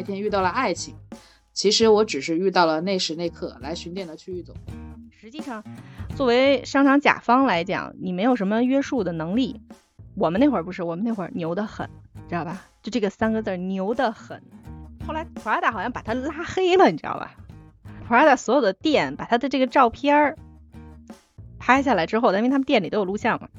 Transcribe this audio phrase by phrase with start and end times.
[0.00, 0.94] 那天遇到了爱情，
[1.52, 4.56] 其实我只是遇到了那时那刻来巡店的区域总。
[5.10, 5.62] 实际上，
[6.16, 9.60] 作为商场甲方来讲，你没有什么约束的能力。
[10.14, 11.86] 我们那会儿不是，我们那会儿牛得很，
[12.30, 12.62] 知道吧？
[12.82, 14.42] 就这个三个字牛得很。
[15.06, 17.34] 后来 Prada 好像把他拉黑了，你知道吧
[18.08, 20.38] ？Prada 所有的店把他的这个照片
[21.58, 23.50] 拍下来之后，因为他们店里都有录像嘛，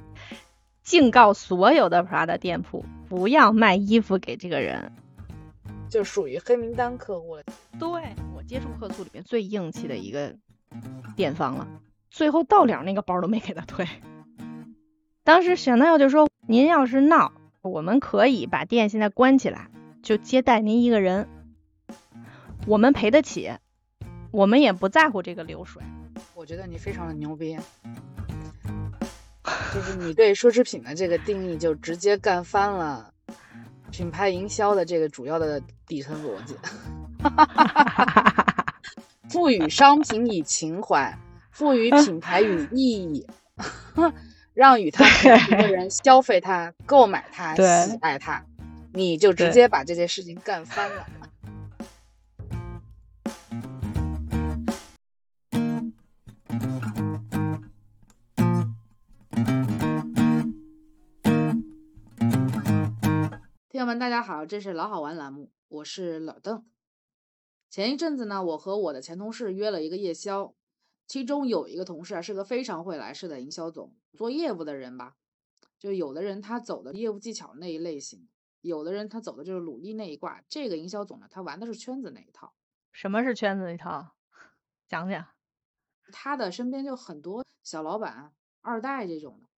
[0.81, 4.92] 警告所有的 Prada 店铺不要卖衣服给这个人，
[5.91, 7.44] 就属于黑名单客户了。
[7.77, 7.90] 对
[8.34, 10.34] 我接触客诉里面最硬气的一个
[11.17, 11.67] 店方了，
[12.09, 13.86] 最后到了那个包都没给他退。
[15.23, 19.70] 当时沈奈耀就说：“您要是闹，我们可以把店现在关起来，
[20.02, 21.27] 就接待您一个人，
[22.66, 23.52] 我们赔得起，
[24.31, 25.84] 我们也不在乎这个流水。”
[26.34, 27.58] 我觉得你非常的牛逼，
[29.73, 33.14] 就是你对奢侈品的这个定义就直接干翻了
[33.92, 36.56] 品牌营销的这个主要的底层逻辑，
[39.30, 41.16] 赋予商品以情怀，
[41.52, 43.28] 赋予品牌与 意义。
[44.53, 48.44] 让与他同频的人消费它、购买它、喜爱它，
[48.92, 51.08] 你就直接把这件事情干翻了。
[63.82, 66.64] 友们，大家好，这是老好玩栏目，我是老邓。
[67.68, 70.54] 前一阵子呢，我和我的前同事约了一个夜宵。
[71.08, 75.16] 其中有一个同事啊，是个非常会来事的营销总，做业务的人吧。
[75.80, 78.30] 就有的人他走的业务技巧那一类型，
[78.62, 80.44] 有的人他走的就是努力那一挂。
[80.48, 82.54] 这个营销总呢，他玩的是圈子那一套。
[82.92, 84.12] 什么是圈子那一套？
[84.88, 85.26] 讲讲。
[86.12, 89.50] 他的身边就很多小老板、二代这种的。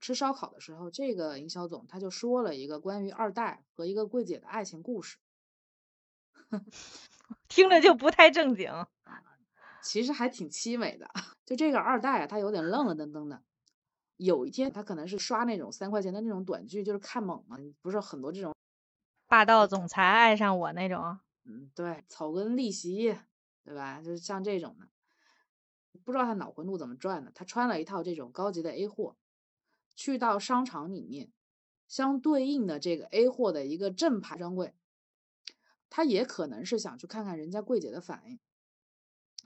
[0.00, 5.18] 吃烧烤的时候，这个营销总他就说了一个关于二代和一个柜姐的爱情故事，
[7.48, 8.70] 听着就不太正经。
[9.82, 11.08] 其实还挺凄美的，
[11.46, 13.42] 就这个二代啊，他有点愣了登登的。
[14.16, 18.54] 有一天，他可能是刷那种三块钱的那种短剧，就是看猛嘛，不是很多这种
[19.26, 21.18] 霸道总裁爱上我那种。
[21.44, 23.16] 嗯，对，草根逆袭，
[23.64, 24.02] 对吧？
[24.02, 24.88] 就是像这种的，
[26.04, 27.32] 不知道他脑回路怎么转的。
[27.34, 29.16] 他穿了一套这种高级的 A 货，
[30.00, 31.30] 去到商场里面，
[31.86, 34.72] 相对应的这个 A 货的一个正牌专柜，
[35.90, 38.38] 他也可能是想去看看人家柜姐的反应。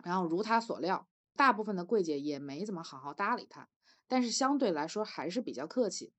[0.05, 3.69] 然后如他所料，大部分的柜姐也没怎么好好搭理他，
[4.07, 6.13] 但是相对来说还是比较客气，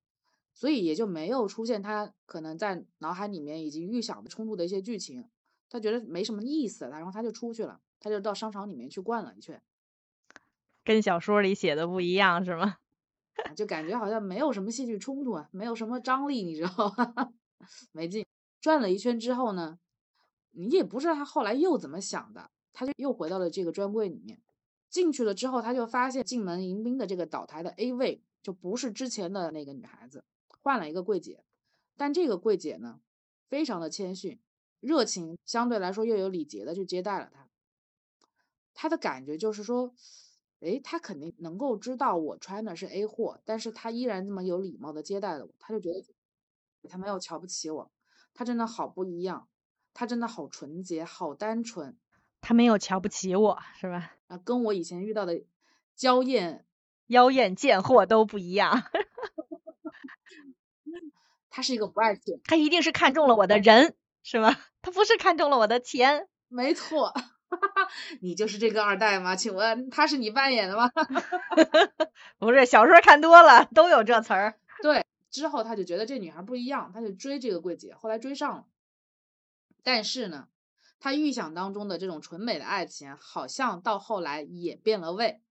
[0.54, 5.30] 所以也就没有出现他可能在脑海里面已经预想的冲突的一些剧情。
[5.70, 9.64] 他觉得没什么意思，然后他就出去了，他就到商场里面去逛了一圈，
[10.84, 12.80] 跟小说里写的不一样是吗？
[13.56, 17.34] 就感觉好像没有什么戏剧冲突啊，没有什么张力，你知道吗？
[17.92, 18.26] 没劲。
[18.62, 19.80] 转了一圈之后呢，
[20.52, 22.50] 你也不知道他后来又怎么想的。
[22.78, 24.42] 他就又回到了这个专柜里面，
[24.90, 30.26] 进去了之后，他就发现进门迎宾的这个倒台的 A 位就不是之前的那个女孩子，
[30.62, 31.46] 换了一个柜姐。
[31.96, 33.00] 但这个柜姐呢，
[33.48, 34.38] 非常的谦逊、
[34.82, 37.48] 热情，相对来说又有礼节的去接待了他。
[38.74, 39.94] 他的感觉就是说，
[40.62, 46.04] 哎，他肯定能够知道我穿的是 A 货，但是他依然这么有礼貌的接待了我，他就觉得
[46.90, 47.92] 他没有瞧不起我，
[48.34, 49.48] 他真的好不一样，
[49.94, 51.98] 他真的好纯洁、好单纯。
[52.42, 54.14] 他没有瞧不起我，是吧？
[54.28, 55.44] 啊，跟我以前遇到的
[55.96, 56.66] 娇艳、
[57.08, 58.84] 妖艳贱货都不一样。
[61.50, 64.60] 他是一个不爱钱，他一定是看中了我的人，是吧？
[64.82, 66.28] 他不是看中了我的钱。
[66.48, 67.14] 没错，
[68.22, 69.36] 你就是这个二代吗？
[69.36, 70.90] 请问他是你扮演的吗？
[72.38, 74.60] 不是，小说看多了都有这词儿。
[74.82, 78.66] 对，之后他就觉得这女孩不一样，他就追这个柜姐，后来追上了。
[79.84, 80.48] 但是呢？
[80.98, 85.42] 他预想当中的这种纯美的爱情，好像到后来也变了味。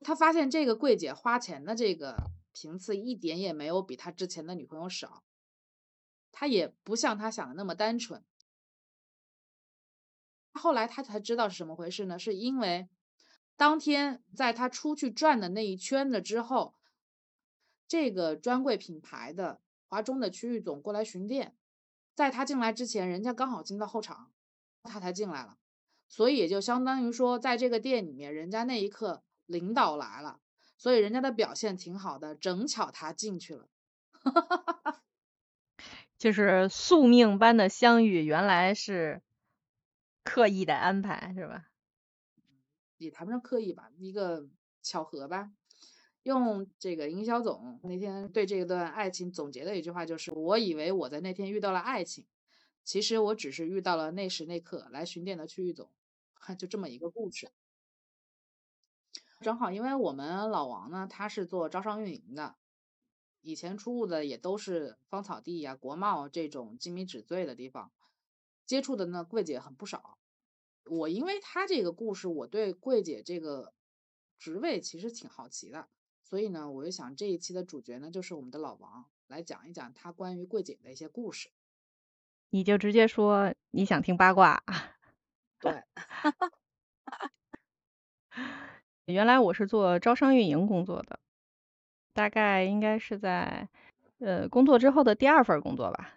[0.00, 2.16] 他发现这个柜姐花钱的这个
[2.52, 5.22] 频次一点也没有比他之前的女朋友少，
[6.32, 8.24] 他也不像他想的那么单纯。
[10.54, 12.18] 后来他才知道是什么回事呢？
[12.18, 12.88] 是因为
[13.56, 16.74] 当天在他出去转的那一圈子之后，
[17.86, 21.54] 这个专柜品牌的华中的区域总过来巡店，
[22.14, 24.30] 在他进来之前，人家刚好进到后场。
[24.86, 25.56] 他才进来了，
[26.08, 30.40] 所以也就相当于说，在这个店里面，人家那一刻领导来了，
[30.76, 33.66] 所以人家的表现挺好的，正巧他进去了，
[34.12, 35.02] 哈哈哈哈
[36.18, 39.22] 就是宿命般的相遇，原来是
[40.24, 41.66] 刻意的安排，是吧？
[42.98, 44.48] 也谈不上刻意吧，一个
[44.82, 45.52] 巧合吧。
[46.22, 52.26] 用这个营销总那天对这一段爱情总结的一句话就是：我以为我在那天遇到了爱情。
[52.82, 55.90] 其实我只是遇到了那时那刻来巡店的区域总，
[56.58, 57.50] 就这么一个故事。
[59.40, 62.56] 正好，因为我们老王呢，他是做招商运营的，
[63.40, 67.92] 以前出入的也都是芳草地呀、国贸这种精米纸醉的地方，
[68.66, 70.18] 接触的呢柜姐很不少。
[70.86, 73.72] 我因为她这个故事，我对柜姐这个
[74.38, 75.88] 职位其实挺好奇的，
[76.22, 81.50] 所以呢，我就想这一期的主角呢就是我们的老王来讲一讲他关于柜姐的一些故事。
[82.50, 84.62] 你就直接说你想听八卦。
[85.60, 85.82] 对。
[89.06, 91.20] 原来我是做招商运营工作的，
[92.14, 93.68] 大概应该是在
[94.18, 96.14] 呃工作之后的第二份工作吧。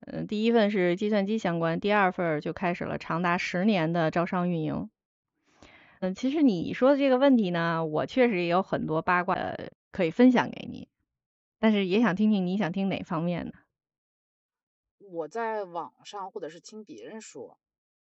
[0.00, 4.90] 嗯，第一份是计算机相关，第二份就开始了长达十年的招商运营。
[6.00, 9.36] 嗯，其实你说的这个问题呢，我确实也有很多八卦
[9.90, 10.88] 可以分享给你，
[11.58, 13.54] 但是也想听听你想听哪方面的。
[14.98, 17.58] 我在网上或者是听别人说。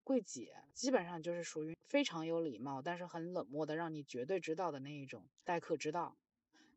[0.07, 6.15] 柜姐基本上就是属于非常有礼貌，但是很冷漠的，让你绝对知道的那一种待客之道。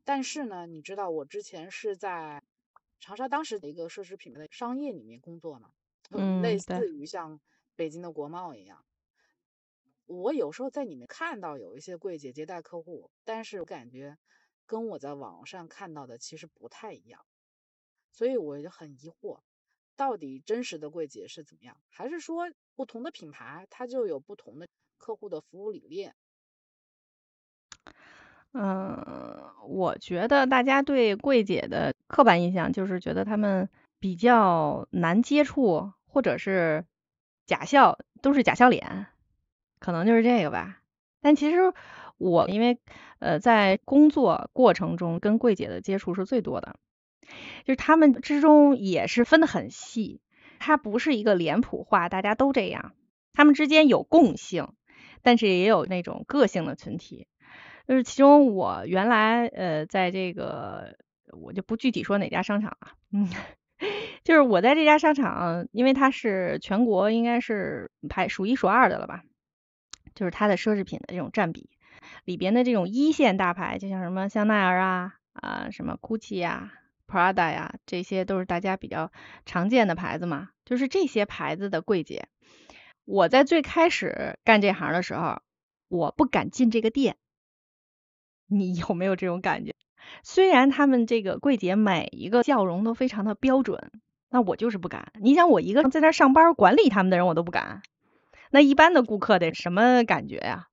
[0.05, 2.41] 但是呢，你知道我之前是在
[2.99, 5.71] 长沙当时的一个奢侈品牌的商业里面工作嘛，
[6.41, 7.39] 类似于像
[7.75, 8.83] 北京的国贸一样。
[10.05, 14.17] 我有时候在里面看到有一些柜姐接待客户，但是我感觉
[14.65, 17.25] 跟我在网上看到的其实不太一样，
[18.11, 19.41] 所以我就很疑惑。
[19.95, 21.81] 到底真实的柜姐是怎么样？
[21.89, 24.67] 还是说不同的品牌它就有不同的
[24.97, 26.15] 客户的服务理念？
[28.59, 33.69] 嗯，我觉得大家对柜姐的刻板印象就是觉得他们
[33.99, 36.85] 比较难接触，或者是
[37.45, 39.05] 假笑，都是假笑脸，
[39.79, 40.81] 可能就是这个吧。
[41.21, 41.73] 但其实
[42.17, 42.79] 我因为
[43.19, 46.77] 呃在工作过程中跟柜姐的接触是最多的。
[47.65, 50.21] 就是他们之中也是分得很细，
[50.59, 52.93] 它不是一个脸谱化，大家都这样。
[53.33, 54.69] 他们之间有共性，
[55.21, 57.27] 但是也有那种个性的群体。
[57.87, 60.97] 就是其中我原来呃在这个
[61.31, 63.29] 我就不具体说哪家商场了，嗯，
[64.23, 69.23] 就是我在这家商场，因为它是全国应该是排数一数二的了吧，
[70.13, 71.69] 就是它的奢侈品的这种占比
[72.25, 76.73] 里边的这种一线大牌，就像什么香奈儿啊啊什么 GUCCI 呀。
[77.09, 79.13] Prada 呀，这些都是大家比较
[79.45, 80.49] 常见的牌子嘛。
[80.65, 82.27] 就是这些牌子的柜姐，
[83.05, 85.41] 我在最开始干这行的时候，
[85.87, 87.15] 我不敢进这个店。
[88.47, 89.75] 你有没有这种感觉？
[90.23, 93.91] 虽然他们这个柜姐每一个笑容都非常的标准，
[94.29, 95.11] 那我就是不敢。
[95.21, 97.81] 你想，我一个在那上班管理他们的人，我都不敢。
[98.49, 100.67] 那一般的顾客得什么感觉呀？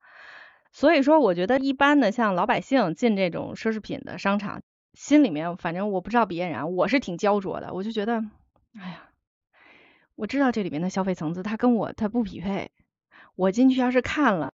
[0.71, 4.63] 所以说，我觉得一般的像老百姓进这种奢侈品的商场。
[4.93, 7.75] 心里面反正我不知道别人，我是挺焦灼的。
[7.75, 8.25] 我就觉得，
[8.79, 9.09] 哎呀，
[10.15, 12.71] 我知道这里面的消费层次，他跟我他不匹配。
[13.35, 14.53] 我进去要是看了，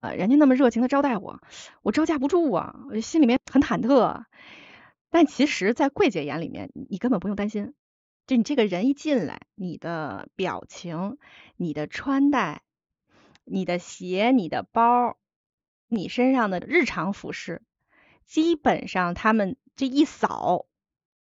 [0.00, 1.40] 呃，人家那么热情的招待我，
[1.82, 4.24] 我招架不住啊，我心里面很忐忑。
[5.10, 7.74] 但其实，在柜姐眼里面，你根本不用担心。
[8.26, 11.16] 就你这个人一进来，你的表情、
[11.56, 12.62] 你的穿戴、
[13.44, 15.16] 你的鞋、你的包、
[15.88, 17.62] 你身上的日常服饰。
[18.26, 20.66] 基本上他们这一扫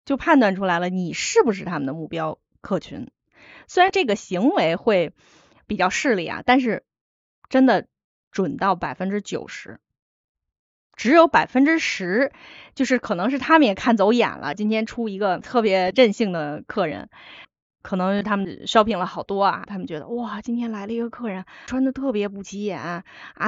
[0.05, 3.11] 就判断出来了，你是不是他们的目标客群。
[3.67, 5.13] 虽然这个行为会
[5.67, 6.85] 比较势利啊，但是
[7.49, 7.87] 真的
[8.35, 9.79] 准到百分之九十，
[10.97, 12.33] 只有百分之十
[12.73, 17.09] 就是可能是他们也看走眼了，今天出一个特别任性的客人。
[17.81, 23.03] 可能他们 shopping 了好多啊，他们觉得哇，今天来了一个客人，穿的特别不起眼啊，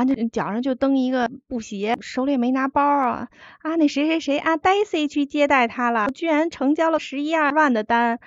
[0.06, 3.30] 这脚上就蹬一个布鞋，手里也没拿包啊，
[3.64, 8.20] 啊，那谁谁谁啊，Daisy 去接待他了，居然成交了十一二万的单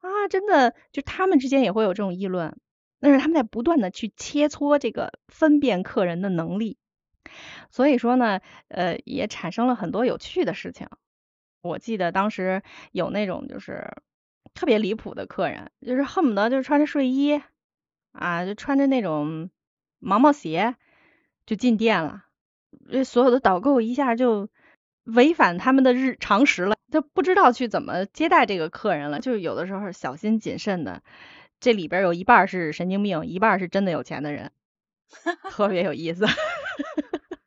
[0.00, 2.56] 啊，真的，就他们之间也会有这种议论，
[3.02, 6.78] 但是他们在不断的去切磋这个分辨客人的能力，
[7.70, 10.88] 所以说呢，呃，也产生了很多有趣的事情。
[11.60, 13.92] 我记得当时有那种就是。
[14.54, 17.40] 特别离谱的客人，就是恨不得就是穿着睡衣
[18.12, 19.48] 啊，就穿着那种
[19.98, 20.76] 毛毛鞋
[21.46, 22.26] 就进店了，
[22.90, 24.50] 这所有的导购一下就
[25.04, 31.02] 违反他们的日常识了，就不知道去怎么接待这个客人了，就有的时候小心谨慎的，
[31.62, 34.52] 这里边有一半是神经病，一半是真的有钱的人，
[35.50, 36.26] 特别有意思，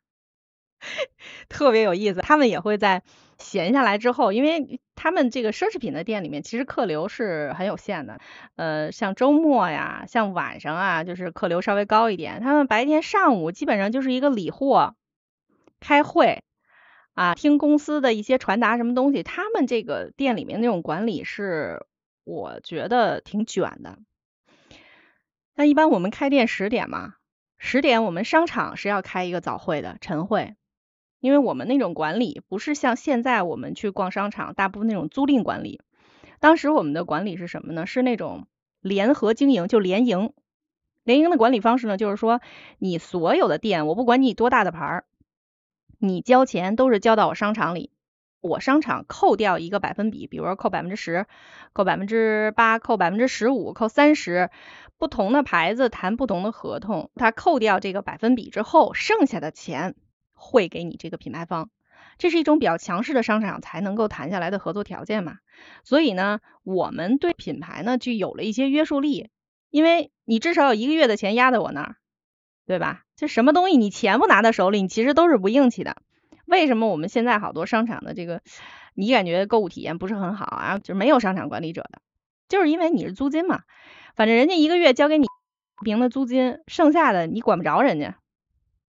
[1.48, 3.04] 特别有意思，他们也会在。
[3.38, 8.18] 闲下来之后，因为他们这个奢侈品的店里面，其实客流是很有限的。
[8.56, 12.40] 呃，像周末呀，像晚上啊，就是客流稍微高一点。
[12.40, 14.96] 他们白天上午基本上就是一个理货、
[15.80, 16.44] 开会
[17.12, 19.22] 啊，听公司的一些传达什么东西。
[19.22, 21.84] 他们这个店里面那种管理是
[22.26, 24.00] 我觉得挺卷的。
[25.54, 27.14] 那一般我们开店十点嘛，
[27.56, 30.56] 十点我们商场是要开一个早会的晨会，
[31.20, 35.80] 因为我们那种管理不是像现在我们去逛商场，大部分那种租赁管理。
[36.40, 37.86] 当时我们的管理是什么呢？
[37.86, 38.48] 是那种
[38.80, 40.32] 联合经营，就联营。
[41.04, 42.40] 联营的管理方式呢，就是说
[42.78, 45.04] 你所有的店，我不管你多大的牌儿，
[46.00, 47.92] 你交钱都是交到我商场里，
[48.46, 51.26] 我商场扣掉一个百分比，比如说扣百分之十，
[51.72, 54.50] 扣百分之八，扣百分之十五，扣三十。
[54.98, 59.94] 不同的牌子谈不同的合同，它扣掉这个百分比之后，剩下的钱
[60.32, 61.68] 会给你这个品牌方，
[62.16, 65.36] 这是一种比较强势的商场才能够谈下来的合作条件嘛。
[65.84, 69.28] 所以呢，我们对品牌呢就有了一些约束力，
[69.68, 71.96] 因为你至少有一个月的钱压在我那儿，
[72.66, 73.02] 对吧？
[73.16, 75.98] 就什么东西你钱不拿到手里，你其实都是不硬气的。
[76.46, 78.40] 为什么我们现在好多商场的这个
[78.94, 80.78] 你感觉购物体验不是很好啊？
[80.78, 82.00] 就是没有商场管理者的，
[82.48, 83.62] 就是因为你是租金嘛。
[84.14, 85.26] 反正人家一个月交给你
[85.84, 88.16] 平的租金，剩下的你管不着人家，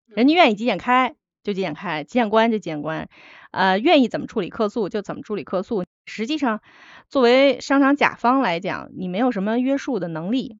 [0.06, 3.08] 人家愿意几点开就几点开，几点关就几点关，
[3.50, 5.84] 呃，愿意怎么处理客诉就怎么处理客诉。
[6.04, 6.60] 实际上，
[7.08, 10.58] 作为商场甲方来讲，你没有什么约束的能力。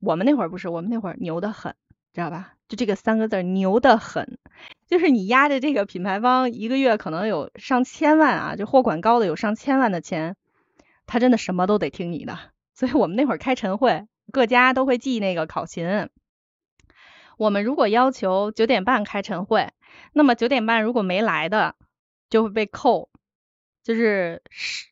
[0.00, 1.74] 我们那会儿不是，我们那会儿牛得很，
[2.14, 2.54] 知道吧？
[2.68, 4.38] 就这个三个字，牛得很，
[4.86, 10.36] 就是你压着这个品牌方一个月可能有上千万啊，就货款高的有上千万的钱，
[11.06, 12.38] 他真的什么都得听你的。
[12.74, 16.08] 所以我们那会儿开晨会，各家都会记那个考勤。
[17.38, 19.72] 我们如果要求九点半开晨会，
[20.12, 21.74] 那么九点半如果没来的，
[22.30, 23.10] 就会被扣。
[23.82, 24.42] 就是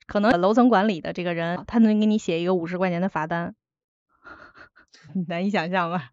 [0.07, 3.57] 可能楼层管理的这个人，他能给你写一个五十块钱的罚单，
[5.27, 6.11] 难以想象吧？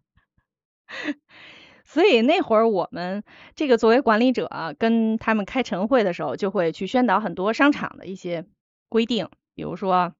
[1.92, 3.22] 所以那会儿我们
[3.54, 8.46] 这个作为管理者，跟他们开晨会的时候，就会去宣导很多商场的一些
[8.88, 10.14] 规定，比如说。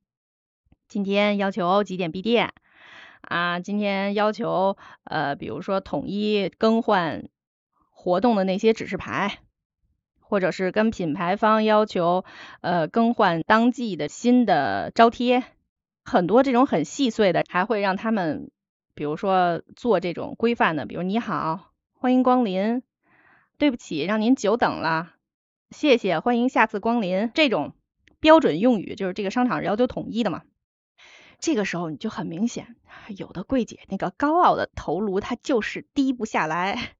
[0.89, 2.53] 今天要求几点闭店
[3.23, 3.61] 啊？
[3.61, 7.31] 今天要求呃，比如说统一更换
[7.89, 9.39] 活动的那些指示牌，
[10.21, 12.27] 或者是跟品牌方要求
[12.61, 15.45] 呃更换当季的新的招贴，
[16.05, 18.51] 很多这种很细碎的，还会让他们
[18.95, 22.83] 比如说做这种规范的，比如你好，欢迎光临，
[23.59, 25.15] 对不起让您久等了，
[25.71, 27.75] 谢谢，欢迎下次光临，这种
[28.21, 30.43] 标准用语就是这个商场要求统一的嘛。
[31.39, 32.77] 这个时候你就很明显，
[33.17, 36.95] 有的柜姐那个高傲的头颅，她就是低不下来。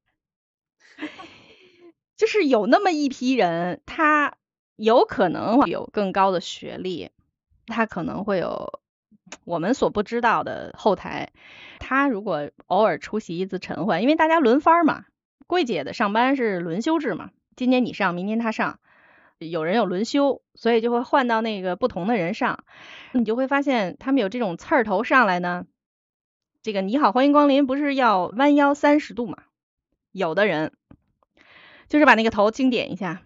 [2.17, 4.37] 就是有那么一批人，他
[4.77, 7.11] 有可能有更高的学历，
[7.67, 8.81] 他可能会有
[9.45, 11.31] 我们所不知道的后台。
[11.79, 15.05] 他如果偶尔出席一次晨会，因为大家轮番嘛，
[15.47, 18.79] 柜姐的上班是轮休制嘛，今天你上，明天他上。
[19.39, 22.63] 有人有轮休，所以就会换到那个不同的人上，
[23.11, 25.67] 你就会发现他们有这种刺儿头上来呢。
[26.63, 29.39] 这个你好，欢迎光临，不是要弯腰三十度嘛？
[30.13, 30.73] 有的人
[31.89, 33.23] 就是把那个头轻点一下，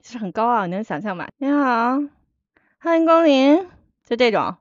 [0.00, 1.26] 就是很高傲，你能想象吗？
[1.38, 1.98] 你好，
[2.78, 3.66] 欢迎光临，
[4.04, 4.58] 就这种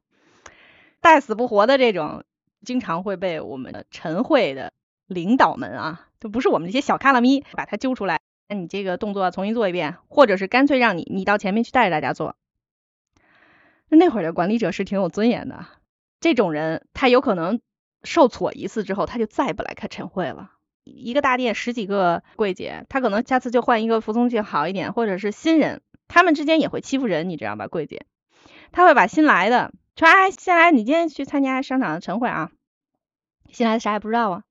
[1.02, 2.24] 带死不活的这种，
[2.66, 4.74] 经常会被我们的晨会的
[5.06, 8.20] 领导们啊，就不是我们这些小卡拉咪把他揪出来。
[8.50, 12.36] 那你这个动作重新做一遍，或者是干脆让你你到前面去带着大家做。
[13.90, 15.66] 那那会儿的管理者是挺有尊严的，
[16.20, 17.62] 这种人他有可能
[18.04, 20.52] 受挫一次之后，他就再也不来开晨会了。
[20.84, 27.68] 一个大店十几个柜姐，他可能下次就换一个服从性好一点，或者是新人，他们之间也会欺负人，你知道吧？
[27.68, 28.06] 柜姐，
[28.72, 32.52] 他会把新来的说，哎，新来你今天去参加商场的晨会啊？
[33.52, 34.44] 新来的啥也不知道啊，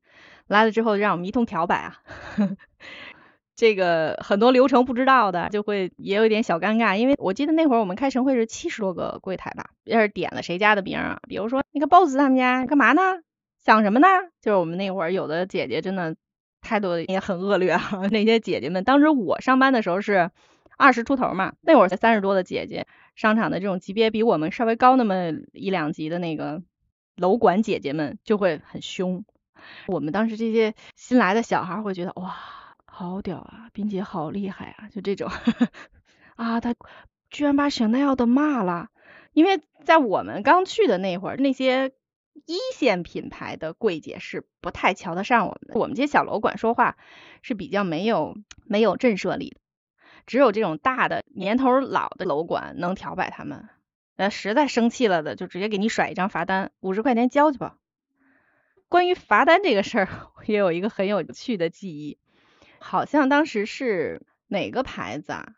[0.49, 1.99] 来了之后让我们一通调摆啊。
[3.55, 13.21] 这个很多流程不知道的，就会也有一点小尴尬，因为我记得那会儿我们开晨会是七十多个柜台吧，要是点了谁家的名啊，比如说那个 boss 他们家干嘛呢？
[13.65, 14.09] 想什么呢？
[14.43, 16.17] 就是我们那会儿有的姐姐真的
[16.61, 20.33] 态度也很恶劣啊， 那些姐姐们，当时我上班的时候是
[20.77, 26.63] 二十出头嘛，那会儿才三十多的姐姐，商场的这种级别比我们稍微高那么一两级的那个
[27.17, 29.25] 楼管姐姐们就会很凶，
[29.87, 32.37] 我们当时这些新来的小孩会觉得哇。
[32.99, 35.31] 好屌啊，冰姐好厉害啊，就这种
[36.35, 36.75] 啊，他
[37.29, 38.89] 居然把香奈儿都骂了，
[39.35, 41.93] 因为在我们刚去的那会儿，那些
[42.47, 46.97] 一线品牌的柜姐是不太瞧得上我们的，我们这些小楼管说话
[47.43, 49.61] 是比较没有没有震慑力的，
[50.27, 53.69] 只有这种大的年头老的楼管能调摆他们，
[54.17, 57.77] 呃，实在生气了的就直接给你甩一张罚单，五十块钱交去吧。
[58.89, 60.09] 关于罚单这个事儿，
[60.47, 62.19] 也有一个很有趣的记忆。
[62.79, 65.55] 好像当时是哪个牌子啊？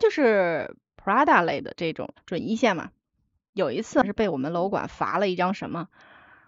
[0.00, 2.90] 就是 Prada 类的这种准一线嘛，
[3.52, 5.88] 有一次是被我们楼管罚了一张什么，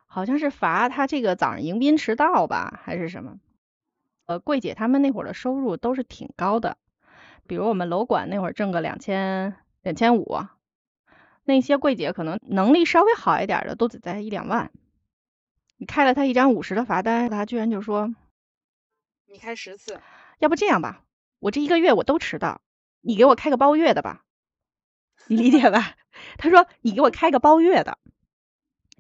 [0.06, 3.38] 好像是罚他这个早上迎宾迟到吧，还是什么？
[4.30, 6.76] 呃，柜姐他们那会儿的收入都是挺高的，
[7.48, 10.38] 比如我们楼管那会儿挣个两千两千五，
[11.42, 14.70] 那些柜姐可能能力稍微好一点的都得在一两万。
[15.78, 18.14] 你开了他一张五十的罚单，他居然就说
[19.26, 20.00] 你开十次，
[20.38, 21.02] 要不这样吧，
[21.40, 22.60] 我这一个月我都迟到，
[23.00, 24.22] 你给我开个包月的吧，
[25.26, 25.96] 你理解吧？
[26.38, 27.98] 他说你给我开个包月的。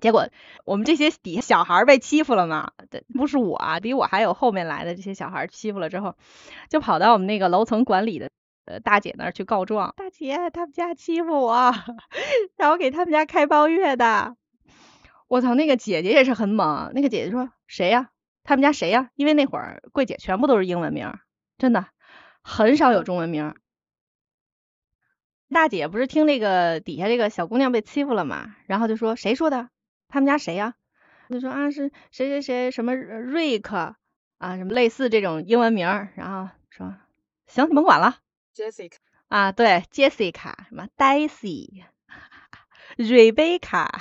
[0.00, 0.28] 结果
[0.64, 2.72] 我们这些底下小孩被欺负了嘛？
[3.14, 6.16] 不是我啊，比我还有后面来的这些小孩欺负了之后，
[6.68, 8.30] 就跑到我们那个楼层管理的
[8.64, 9.94] 呃大姐那儿去告状。
[9.96, 11.72] 大姐，他们家欺负我，
[12.56, 14.36] 让我给他们家开包月的。
[15.28, 16.90] 我操，那个姐姐也是很猛。
[16.94, 18.10] 那个姐姐说谁呀？
[18.42, 19.10] 他们家谁呀？
[19.14, 21.12] 因为那会儿柜姐全部都是英文名，
[21.58, 21.86] 真的
[22.42, 23.54] 很少有中文名。
[25.52, 29.68] 大姐不是听那个底下这个小姑娘被欺负了嘛，然后就说谁说的？
[30.10, 30.74] 他们家谁呀？
[31.30, 33.94] 就说啊是谁谁谁什么瑞克
[34.38, 35.86] 啊什么类似这种英文名，
[36.16, 36.96] 然后说
[37.46, 38.18] 行你甭管了。
[38.54, 38.96] Jessica
[39.28, 41.86] 啊对，Jessica 什么 Daisy，Rebecca，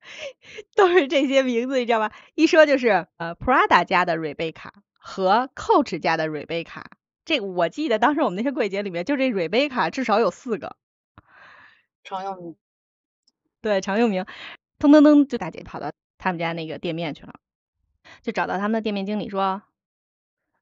[0.74, 2.12] 都是这些名字你知道吧？
[2.34, 6.84] 一说就是呃 Prada 家的 Rebecca 和 Coach 家的 Rebecca。
[7.24, 10.76] 这我记得当时我们那些柜姐里面就这瑞贝卡至少有四个。
[12.02, 12.56] 常用名。
[13.60, 14.26] 对常用名。
[14.88, 17.34] 噔噔噔，就大姐跑到他们家那个店面去了，
[18.22, 19.62] 就找到他们的店面经理说：“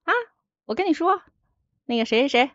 [0.05, 0.13] 啊，
[0.67, 1.23] 我跟你说，
[1.87, 2.51] 那个谁谁谁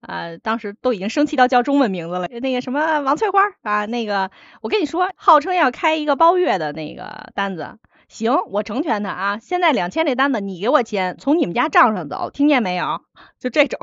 [0.00, 13.02] 啊，当时都已经生气到叫中文名字了，那个什么王翠花啊，那个我跟你说，号称要开一个包月的那个单子，行，我成全他啊，现在两千这单子你给我签，从你们家账上走，听见没有？
[13.38, 13.78] 就这种。”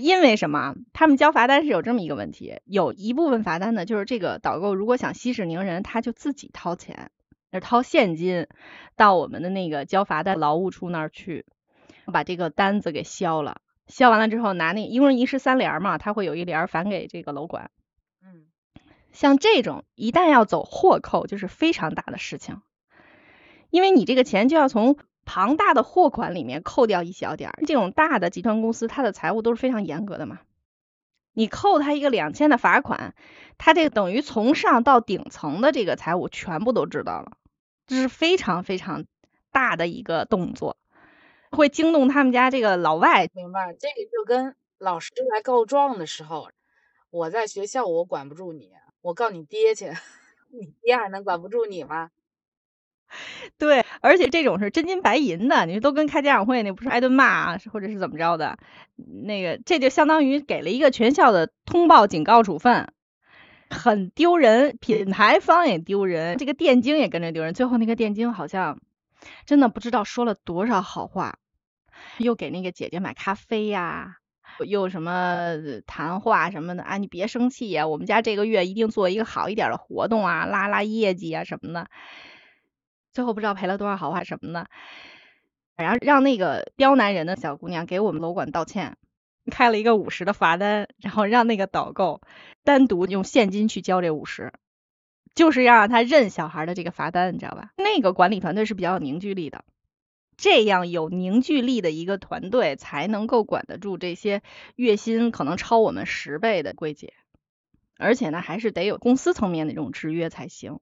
[0.00, 0.74] 因为什么？
[0.92, 7.10] 他们交罚单是有这么一个问题，有一部分罚单呢，就是这个导购如果想息事宁人，他就自己掏钱，
[7.60, 8.46] 掏现金
[8.96, 11.46] 到我们的那个交罚单劳务处那儿去，
[12.06, 13.60] 把这个单子给销了。
[13.86, 17.70] 销完了之后，拿那一共一式三联嘛，他会有一联返给这个楼管。
[18.22, 18.46] 嗯，
[19.12, 22.62] 像这种一旦要走货扣，就是非常大的事情，
[23.70, 24.96] 因为你这个钱就要从。
[25.32, 30.40] 庞大的货款里面扣掉一小点儿，这种大的集团公司，它的财务都是非常严格的嘛。
[31.34, 33.14] 你扣他一个两千的罚款，
[33.56, 37.36] 他这个等于从上到顶层的这个财务全部都知道了，
[37.86, 39.04] 这是非常非常
[39.52, 40.76] 大的一个动作，
[41.52, 43.28] 会惊动他们家这个老外。
[43.32, 46.50] 明白，这个就跟老师来告状的时候，
[47.10, 49.92] 我在学校我管不住你，我告你爹去，
[50.50, 52.10] 你爹还能管不住你吗？
[53.58, 58.58] 对，而且这种是真金白银的，你都跟开家长会那不是挨顿骂啊，或者是怎么着的？
[59.24, 62.92] 那个这就相当于给了一个全校的通报警告处分，
[63.68, 67.52] 很丢人，品牌方也丢人，这个店经也跟着丢人。
[67.54, 68.80] 最后那个店经好像
[69.44, 71.38] 真的不知道说了多少好话，
[72.18, 74.16] 又给那个姐姐买咖啡呀，
[74.66, 81.88] 又什么谈话什么的啊，你别生气呀，我们家这个月一定做一个好一点的活动啊，拉拉业绩啊什么的。
[83.12, 84.68] 最后不知道赔了多少好话什么的，
[85.76, 88.96] 然后让那个刁难人的小姑娘给我们楼管道歉，
[89.50, 92.20] 开了一个五十的罚单，然后让那个导购
[92.64, 94.52] 单独用现金去交这五十，
[95.34, 97.72] 就是要让他认小孩的这个罚单，你知道吧？
[97.76, 99.64] 那个管理团队是比较有凝聚力的，
[100.36, 104.42] 这样有凝聚力的一个团队才能够管得住这些
[104.76, 107.14] 月薪可能超我们十倍的柜姐，
[107.98, 110.78] 而且呢，还是得有公司层面的这种制约才行。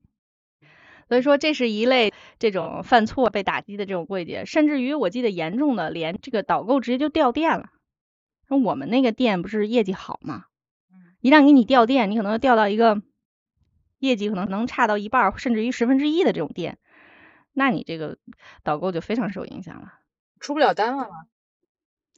[1.09, 7.71] 所以说，这是一类这种犯错被打击的这种柜姐，甚至于我记得严重的连这个导购直接就掉店了。
[8.47, 10.45] 说我们那个店不是业绩好吗？
[11.21, 13.03] 一旦给你掉店，你可能掉到一个
[13.99, 16.79] 业绩可能能差到一半，甚至于十分之一的这种店，
[17.53, 18.19] 那你这个
[18.63, 19.95] 导购就非常受影响了，
[20.39, 21.11] 出不了单了吗？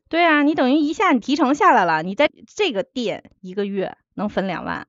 [0.08, 4.88] 对啊，你等于一下你提成下来了，你在这个店一个月能分两万，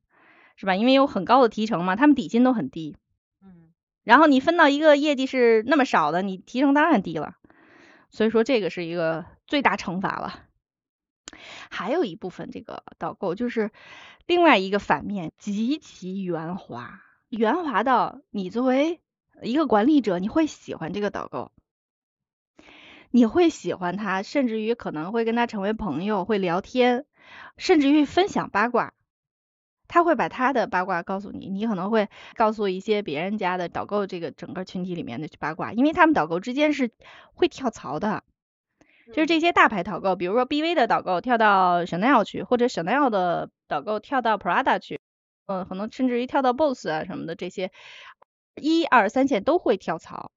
[0.55, 0.75] 是吧？
[0.75, 2.97] 因为有很高的提成嘛，他们底薪都很低。
[4.03, 7.35] 然后你分到一个业绩是那么少的，你提成当然低了。
[8.09, 10.43] 所以说这个是一个最大惩罚了。
[11.69, 13.71] 还有一部分这个导购就是
[14.25, 18.99] 另外一个反面，极其圆滑，圆滑到你作为
[19.41, 21.51] 一个管理者，你会喜欢这个导购，
[23.11, 27.05] 你会喜欢他，甚至于可能会跟他成为朋友，会聊天，
[27.55, 28.93] 甚至于分享八卦。
[29.91, 36.91] 他会把他的八卦告诉你，你可能会告诉一些别人家的导购这个整个群体里面的八卦，因为他们导购之间是
[37.33, 38.23] 会跳槽的，
[39.07, 45.01] 就是这些大牌导购，比如说 BV 的导购跳到 Chanel 去，或者 Chanel 的导购跳到 Prada 去，
[45.45, 47.69] 嗯，可能甚至于跳到 BOSS 啊什么的这些，
[48.55, 50.31] 一二三线都会跳槽。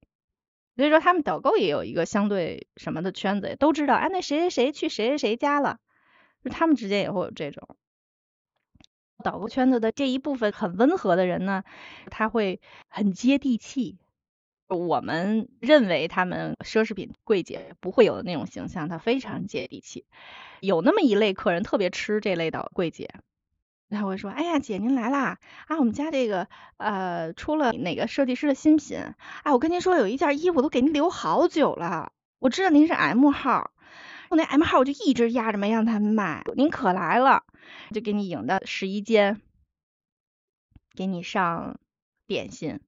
[0.74, 5.78] 所以说他们导购也有一个相对什么的圈子，都知道，哎，那谁谁谁去谁谁谁家了，
[6.42, 7.76] 就他们之间也会有这种。
[9.22, 11.62] 导购圈子的这一部分很温和的人呢，
[12.10, 13.98] 他会很接地气。
[14.66, 20.06] 我们认为他们奢侈品柜姐不会有的那种形象，他非常接地气。
[20.60, 23.10] 有那么一类客人特别吃这类的柜姐，
[23.90, 25.38] 他会说：“哎呀，姐您来啦！
[25.68, 26.48] 啊，我们家这个
[26.78, 28.98] 呃出了哪个设计师的新品？
[29.42, 32.12] 哎，我跟您说，有一件衣服都给您留好久了。
[32.38, 33.70] 我知道您是 M 号，
[34.30, 36.42] 我那 M 号我就一直压着没让他们卖。
[36.56, 37.44] 您可来了，
[37.92, 39.40] 就给你引到试衣间，
[40.94, 41.78] 给你上
[42.26, 42.80] 点心。”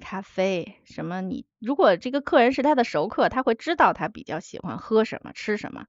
[0.00, 1.20] 咖啡什么？
[1.22, 5.86] 你如果这个客人是他的熟客，他会知道他比较喜欢喝什么、吃什么，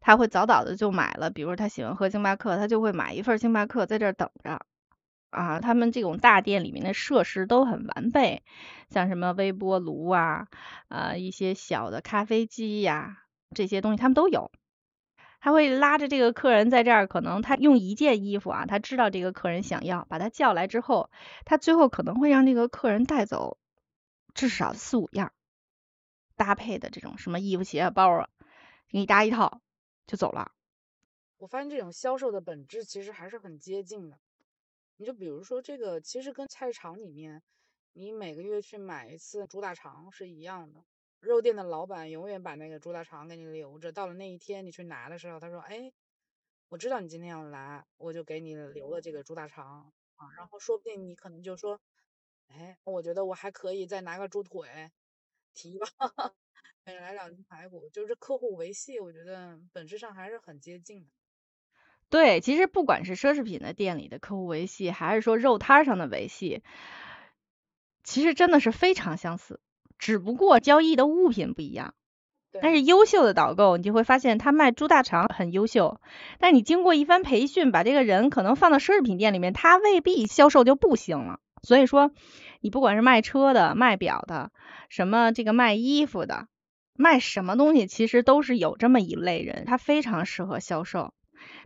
[0.00, 1.30] 他会早早的就买了。
[1.30, 4.66] 比如他喜欢喝星巴克，他就会买一份星巴克在这儿等着。
[5.30, 8.42] 啊，他们这种大店里面的设施都很完备，
[8.88, 10.48] 像什么微波炉啊，
[10.88, 13.18] 啊一些小的咖啡机呀，
[13.54, 14.50] 这些东西他们都有。
[15.40, 21.10] 他会拉着这个客人在这儿，可能他用一件衣服啊，他知道这个客人想要，把他叫来之后，
[21.44, 23.58] 他最后可能会让这个客人带走
[24.34, 25.32] 至少四五样
[26.36, 28.28] 搭配的这种什么衣服、鞋、包啊，
[28.88, 29.60] 给你搭一套
[30.06, 30.52] 就走了。
[31.38, 34.18] 我发现这种销售的本质其实还是很接近的。
[34.98, 37.42] 你就比如说这个，其实跟菜市场里面
[37.94, 40.84] 你每个月去买一次猪大肠是一样的。
[41.20, 45.92] 肉店的老板永远把那个猪大肠给你留着，到了那一天你去拿的时候，他说：“哎，
[46.68, 51.80] 我知道你今天要来，我就给你留了这个猪大肠啊。”然后说不定你可能就说
[52.48, 54.90] ：“哎，我觉得我还可以再拿个猪腿
[55.54, 55.86] 提吧，
[56.84, 61.10] 再 来两斤排骨。”就是客户维系，我觉得本质上还是很接近的。
[62.08, 66.62] 对，其实不管是奢侈品的店里的客户维系，还是说肉摊上的维系，
[68.02, 69.60] 其实真的是非常相似。
[70.00, 71.94] 只不过交易的物品不一样，
[72.62, 76.00] 但是优秀的导购，你就会发现他卖猪大肠很优秀，
[76.38, 81.38] 但你经过一番培训，把这个人可能放到奢侈品店里面，他未必销售就不行了。
[81.62, 82.10] 所以说，
[82.62, 84.50] 你不管是卖车的、卖表的，
[84.88, 86.48] 什么这个卖衣服的，
[86.94, 91.12] 卖什么东西，其实都是有这么一类人，他非常适合销售，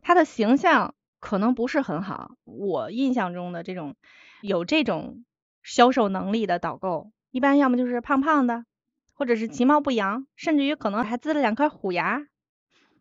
[0.03, 2.33] 他的形象可能不是很好。
[2.43, 3.95] 我印象中的这种
[4.43, 5.25] 有这种
[5.63, 7.13] 销售能力的导购。
[7.35, 8.65] 一般要么就是胖胖的，
[9.13, 12.29] 或者是其貌不扬，甚至于可能还呲了两颗虎牙，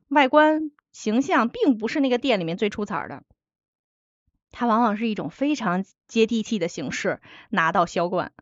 [0.08, 3.22] 外观形象并不是那个店里面最出彩的。
[4.50, 8.34] 他往往是一种非常接地气的形式拿到销冠。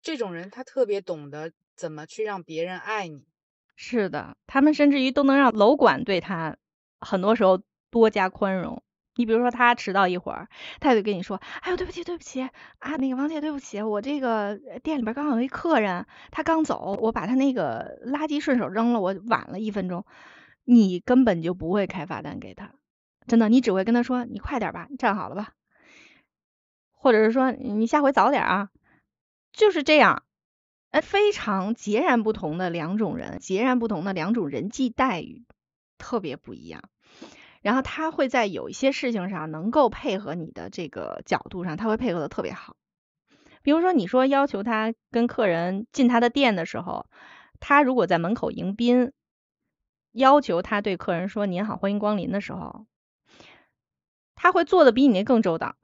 [0.00, 3.26] 这种人他特别懂得怎么去让别人爱你。
[3.74, 6.56] 是的，他们甚至于都能让楼管对他
[7.00, 8.84] 很多时候多加宽容。
[9.20, 10.48] 你比如说他迟到一会儿，
[10.80, 20.06] 他就跟你说：“哎呦，对不起，对不起啊，那个王姐，对不起，我这个店里边刚好有一客人，他刚走，我把他那个垃圾顺手扔了，我晚了一分钟。”
[20.64, 22.72] 你根本就不会开罚单给他，
[23.26, 25.52] 真的，你只会跟他说：“你快点吧，你站好了吧。”
[26.96, 28.70] 或者是说：“你下回早点啊。”
[29.52, 30.22] 就是这样，
[30.92, 35.44] 哎，非常截然不同的两种人，截然不同的两种人际待遇，
[35.98, 36.84] 特别不一样。
[37.62, 42.76] 然后他会在有一些事情上能够配合你的这个角度上，他会配合的特别好。
[43.62, 47.06] 比如说，你说要求他跟客人进他的店的时候，
[47.60, 49.12] 他如果在门口迎宾，
[50.12, 52.86] 要求他对客人说“您好，欢迎光临”的时候，
[54.34, 55.76] 他会做的比你那更周到。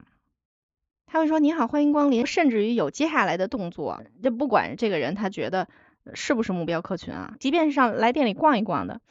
[1.05, 5.69] 他会说“您好，欢迎光临”，甚至于有接下来的动作，就不管这个人他觉得
[6.15, 9.01] 是不是目标客群啊，即便是上来店里逛一逛的。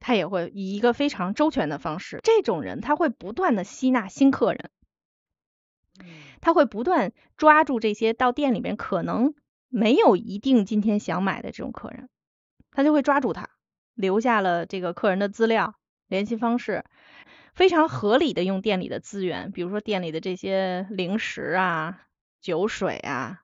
[0.00, 4.70] 他也会以一个非常周全的方式，这种人他会不断的吸纳新客人，
[6.40, 9.34] 他会不断抓住这些到店里面可能
[9.68, 12.08] 没有一定今天想买的这种客人，
[12.70, 13.48] 他就会抓住他，
[13.94, 15.74] 留下了这个客人的资料、
[16.06, 16.84] 联系方式，
[17.54, 22.02] 非常合理的用店里的资源，比如说店里的这些零食啊、
[22.40, 23.42] 酒水啊、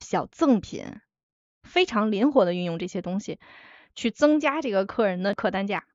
[0.00, 0.84] 小赠品，
[1.64, 3.38] 非常灵活的运用这些东西。
[3.94, 5.86] 去增加这个客人的客单价，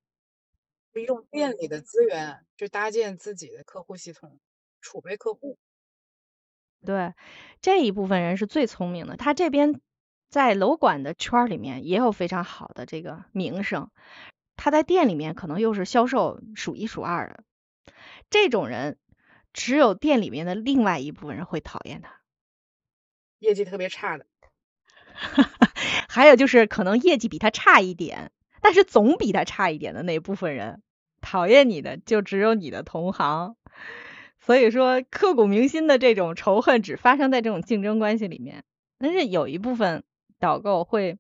[0.94, 4.40] 用店里的资源去搭建自己的客户系统，
[4.82, 5.58] 储备客户。
[6.86, 7.14] 对，
[7.62, 9.16] 这一部分人是最聪明的。
[9.16, 9.80] 他这边
[10.30, 13.90] 在楼管的圈里面也有非常好的这个名声，
[14.58, 17.44] 他在店里面可能又是销售数一数二的。
[18.30, 19.00] 这种人
[19.54, 22.20] 只有店里面的另外一部分人会讨厌他，
[23.40, 24.28] 业绩特别差的。
[26.14, 30.84] 还有就是可能业绩比他差一点，但是总比他差一点的那部分人，
[31.22, 33.56] 讨厌你的就只有你的同行，
[34.40, 38.64] 所以说刻骨铭心的这种仇恨只发生在这种竞争关系里面。
[39.00, 40.04] 但是有一部分
[40.38, 41.18] 导购会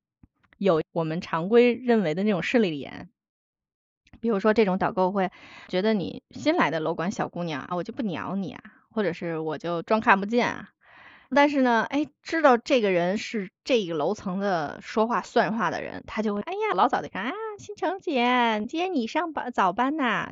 [0.59, 3.09] 有我们常规认为的那种势利眼，
[4.21, 5.31] 比如说这种导购会
[5.69, 10.69] 觉得你新来的楼管小姑娘啊，我就不鸟你啊，或者是我就装看不见啊。
[11.33, 20.31] 但是呢，哎，知道这个人是这个楼层的说话算话的人，他就会哎呀，老早的看啊，新城姐，今天你上班早班呐？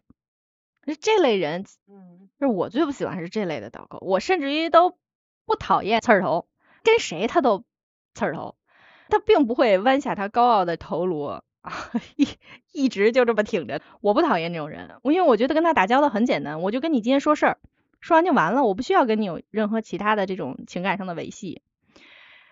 [0.88, 4.98] 是这类人，嗯，就是我最不喜欢是这类的导购，我甚至于都
[5.46, 6.48] 不讨厌刺儿头，
[6.84, 7.64] 跟谁他都
[8.16, 8.56] 刺儿头，
[9.08, 11.44] 他并不会弯下他高傲的头颅啊，
[12.16, 12.28] 一
[12.72, 13.80] 一直就这么挺着。
[14.02, 17.58] 我不讨厌这种人，因为我觉得跟他打交道很简单，我就跟你今天说事儿。
[18.02, 21.62] 说完就完了，我不需要跟你有任何其他的这种情感上的维系。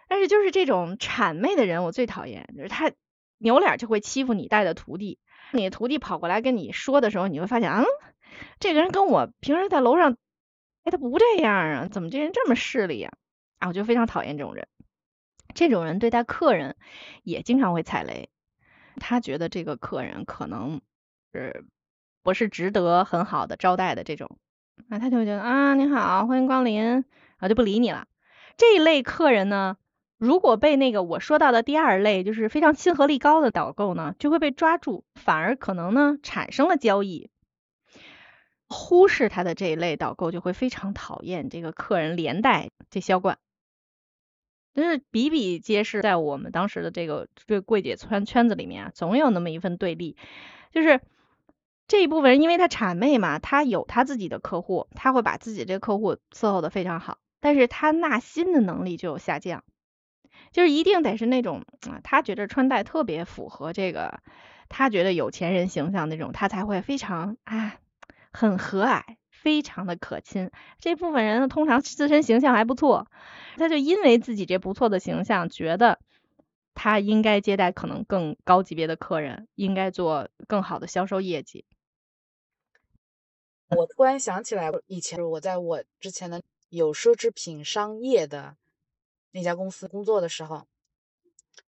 [0.08, 2.92] 但是就是这种谄媚的人，我最讨厌，就是他
[3.38, 5.20] 扭脸就会欺负你带的徒弟。
[5.52, 7.84] 你徒弟跑过来跟你说的时候，你会发现，嗯，
[8.60, 10.18] 这个人跟我平时在楼上，
[10.84, 13.12] 哎，他不这样啊，怎么这人这么势利呀？
[13.58, 14.68] 啊，我就非常讨厌这种人。
[15.56, 16.76] 这种人对待客人
[17.24, 18.30] 也经常会踩雷，
[19.00, 20.82] 他觉得这个客人可能
[21.34, 21.66] 是
[22.22, 24.38] 不是值得很好的招待的这种。
[24.88, 27.04] 啊，他就会觉得啊，你好，欢迎光临，
[27.38, 28.08] 啊，就不理你了。
[28.58, 29.78] 这一类客人呢，
[30.18, 37.30] 如果被那个我说到的第二类，就是非常亲和力高的导购呢，就会被抓住，反而可能呢产生了交易。
[38.68, 43.38] 忽视他的这一类导购就会非常讨厌这个客人，连带这销冠，
[44.74, 46.02] 真是比比皆是。
[46.02, 50.18] 在我们当时的这个这柜姐圈圈子里面啊，总有那么一份对立，
[50.72, 51.00] 就是。
[51.90, 59.64] 这一部分人，因为他谄媚嘛，他有他自己的客户，他会把自己这个客户伺候的非常好，但是他纳新的能力就有下降，
[60.52, 64.20] 就是一定得是那种啊，他觉得穿戴特别符合这个，
[64.70, 67.78] 他觉得有钱人形象那种，他才会非常啊，
[68.32, 70.52] 很和蔼，非常的可亲。
[70.78, 73.08] 这部分人，通常自身形象还不错，
[73.58, 76.00] 他就因为自己这不错的形象，觉得。
[76.82, 81.66] 他应该接待可能更高级别的客人，应该做更好的销售业绩。
[83.70, 88.58] 我突然想起来，以前我在我之前的有奢侈品商业的
[89.32, 90.68] 那家公司工作的时候，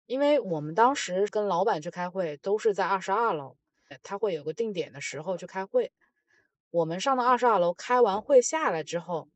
[0.08, 3.56] 因为我们当时跟老板去开会，都是在二十二楼，
[4.02, 5.92] 他会有个定点的时候去开会。
[6.72, 9.28] 我们上到二十二楼开完会下来之后，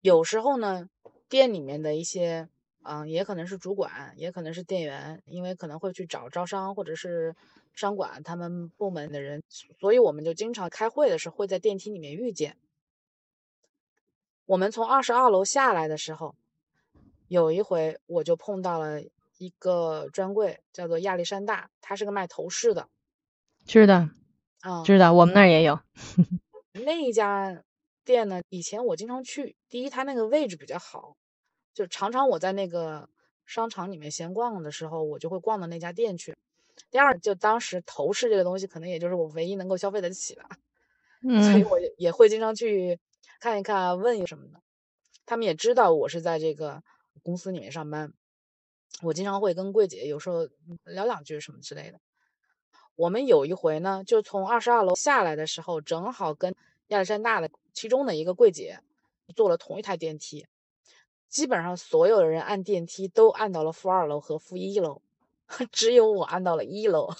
[0.00, 0.88] 有时候呢，
[1.28, 2.48] 店里面的一些。
[2.84, 7.36] 嗯，也可能是主管，也可能是店员，因为可能会去找招商或者是
[7.74, 9.42] 商管他们部门的人，
[9.80, 12.56] 所以我们就经常开会的时候会在电梯里面遇见。
[14.44, 16.34] 我们从二十二楼下来的时候，
[17.28, 19.00] 有一回我就碰到了
[19.38, 22.88] 一个专柜，叫做亚历山大，他是个卖头饰的。
[23.64, 24.08] 知道，
[24.60, 25.80] 啊，知道，我们那儿也有。
[26.84, 27.62] 那一家
[28.04, 31.16] 店呢，以前我经常去，第一，它那个位置比较好。
[31.72, 33.08] 就常常我在那个
[33.46, 36.36] 商场里面闲逛的时候，我就会逛到那家店去。
[36.92, 40.44] 第二，就当时头饰这个东西，可能也就是我唯一能够消费得起的，
[41.26, 43.00] 嗯所以我也会经常去
[43.40, 44.60] 看一看、问一什么的。
[45.24, 46.82] 他们也知道我是在这个
[47.22, 48.12] 公司里面上班，
[49.02, 50.46] 我经常会跟柜姐有时候
[50.84, 51.98] 聊两句什么之类的。
[52.94, 56.54] 我们有一回呢，就从二十二楼下来的时候，正好跟
[56.88, 58.80] 亚历山大的其中的一个柜姐
[59.34, 60.46] 坐了同一台电梯。
[61.30, 65.00] 基本上所有的人按电梯都按到了负二楼和负一楼，
[65.70, 67.14] 只有我按到了一楼，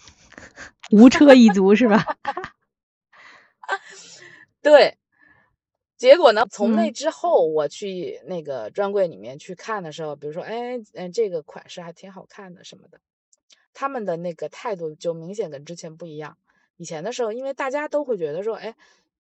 [0.90, 2.04] 无车一族是吧？
[4.62, 4.96] 对。
[5.96, 12.98] 结果呢，从那之后我去那个专柜里面去看的时候，比如说，哎，嗯，这个款式还挺好看的什么的，
[13.74, 16.38] 他们的那个态度就明显跟之前不一样。
[16.78, 18.74] 以前的时候，因为大家都会觉得说，哎，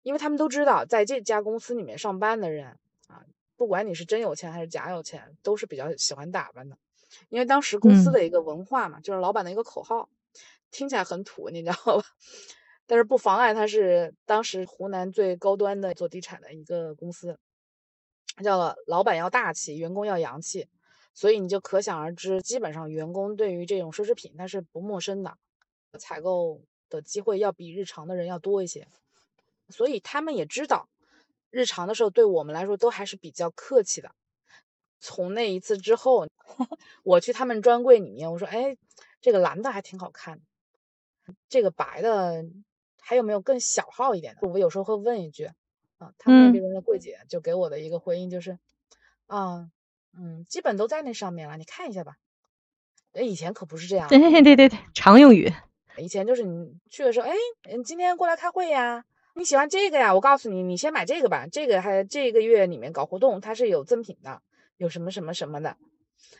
[0.04, 3.24] 因为他们都知道在这家公司里面上班的人啊。
[3.56, 6.78] 不管你是真有钱还是假有钱，都是比较喜欢打扮的，
[7.28, 10.08] 因为当时公司的一个文化嘛，就是老板的一个口号，
[10.70, 12.04] 听起来很土，你知道吧？
[12.86, 17.38] 但是不妨碍他是当时湖南最高端的做地产的一个公司，
[18.42, 20.68] 叫老板要大气，员工要洋气，
[21.12, 25.36] 所以你就可想而知，基本上员工对于这种奢侈品他是不陌生的，
[25.98, 28.88] 采购的机会要比日常的人要多一些，
[29.68, 30.88] 所以他们也知道。
[31.50, 34.14] 日常的时候，对我们来说都还是比较客气的。
[35.00, 36.28] 从那一次之后，
[37.02, 38.76] 我去他们专柜里面，我说：“哎，
[39.20, 40.40] 这个蓝的还挺好看，
[41.48, 42.44] 这个白的
[43.00, 45.50] 还有没有更小号一点的？”我有时候会问一句，
[45.98, 48.58] 啊，他们那边的柜姐就给我的一个回应就是
[49.26, 49.70] ：“啊，
[50.18, 52.16] 嗯，基本都在那上面了，你看一下吧。”
[53.14, 54.08] 哎，以前可不是这样。
[54.08, 55.52] 对对对对，常用语。
[55.96, 57.34] 以前就是你去的时候，哎，
[57.74, 59.04] 你，今天过来开会呀。
[59.34, 60.14] 你喜欢这个呀？
[60.14, 61.46] 我告诉你，你先买这个吧。
[61.46, 64.42] 这个还这个月里面搞活动，它是有赠品的，
[64.76, 65.76] 有什么什么什么的。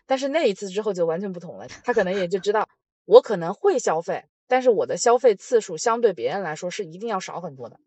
[0.07, 2.69] 但是那一次之后就完全不同了，他可能也就知道
[3.05, 7.79] 我可能会消费，但是我的消费次数相对别人来说是一定要少很多的。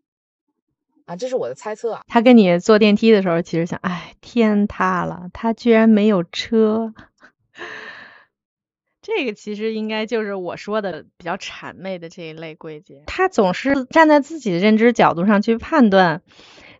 [1.05, 1.99] 啊，这是我的猜测。
[2.07, 6.93] 他跟你坐电梯的时候，其实想，哎，天塌了，他居然没有车。
[9.01, 16.21] 这个其实应该就是我说的比较谄媚的这一类柜姐，他总是站在自己的认知角度上去判断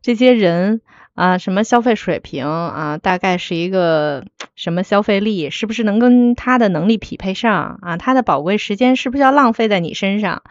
[0.04, 0.82] 这些人
[1.13, 7.97] 啊，什么消费水平啊，大概是一个什么消费力，是不是能跟他的能力匹配上啊？
[7.97, 10.43] 他的宝贵时间是不是要浪费在你身上？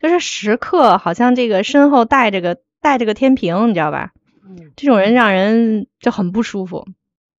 [0.00, 4.12] 就是时刻好像这个身后带着个带着个天平，你知道吧？
[4.46, 6.86] 嗯这种人让人就很不舒服。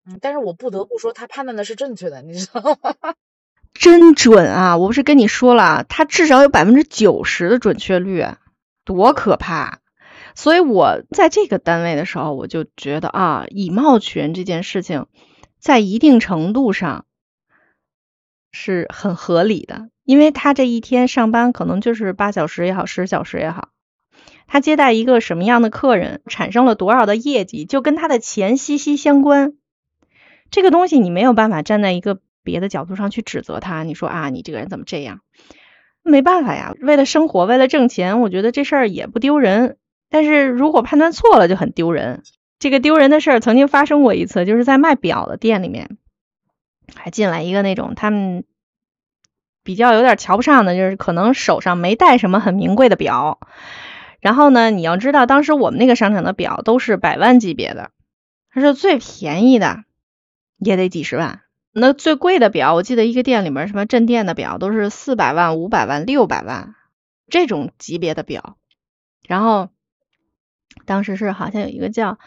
[0.06, 3.14] 嗯，但是我不得不说，他判断的是正确的，你知道吗？
[3.74, 4.76] 真准啊！
[4.76, 8.24] 我不是跟你说了，他至少有百分之九十的准确率，
[8.84, 9.80] 多可怕！
[10.35, 15.07] 所以我在这个单位的时候，我就觉得啊，以貌取人这件事情，
[15.59, 17.07] 在一定程度上
[18.51, 23.68] 是很合理的，因为他这一天上班可能就是八小时也好，十小时也好，
[24.47, 29.55] 他接待一个什么样的客人，产生了多少的业绩，就跟他的钱息息相关。
[30.51, 35.20] 这个东西你没有办法站在一个别的角度上去指责他，你说啊，你这个人怎么这样？
[36.03, 39.79] 没办法呀，为了生活，为了挣钱，我觉得这事儿也不丢人。
[40.14, 42.22] 但是如果判断错了，就很丢人。
[42.61, 45.98] 这个丢人的事儿曾经发生过一次，就是在卖表的店里面，
[46.94, 48.44] 还进来一个那种他们
[49.64, 53.40] 比较有点瞧不上的，就是可能手上没戴什么很名贵的表。
[54.20, 57.90] 然后呢，你要知道，当时我们那个商场的表都是百万级别的，
[58.53, 59.83] 他说最便宜的
[60.59, 61.40] 也得几十万。
[61.72, 66.77] 那最贵的表，我记得一个店里面什么镇店的表都是四百万、五百万、六百万
[67.29, 68.57] 这种级别的表。
[69.27, 69.70] 然后
[70.87, 72.18] 当时是好像有一个叫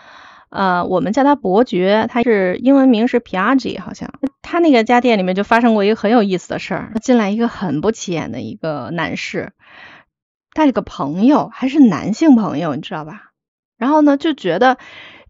[0.50, 9.54] 呃，我们叫他伯爵，他是英文名是 Piaggi，好像他那个家店里面就发生过一个很有意思的事儿，进来一个很不起眼的一个男士，
[10.54, 13.32] 带着个朋友，还是男性朋友，你知道吧？
[13.78, 14.78] 然后呢，就觉得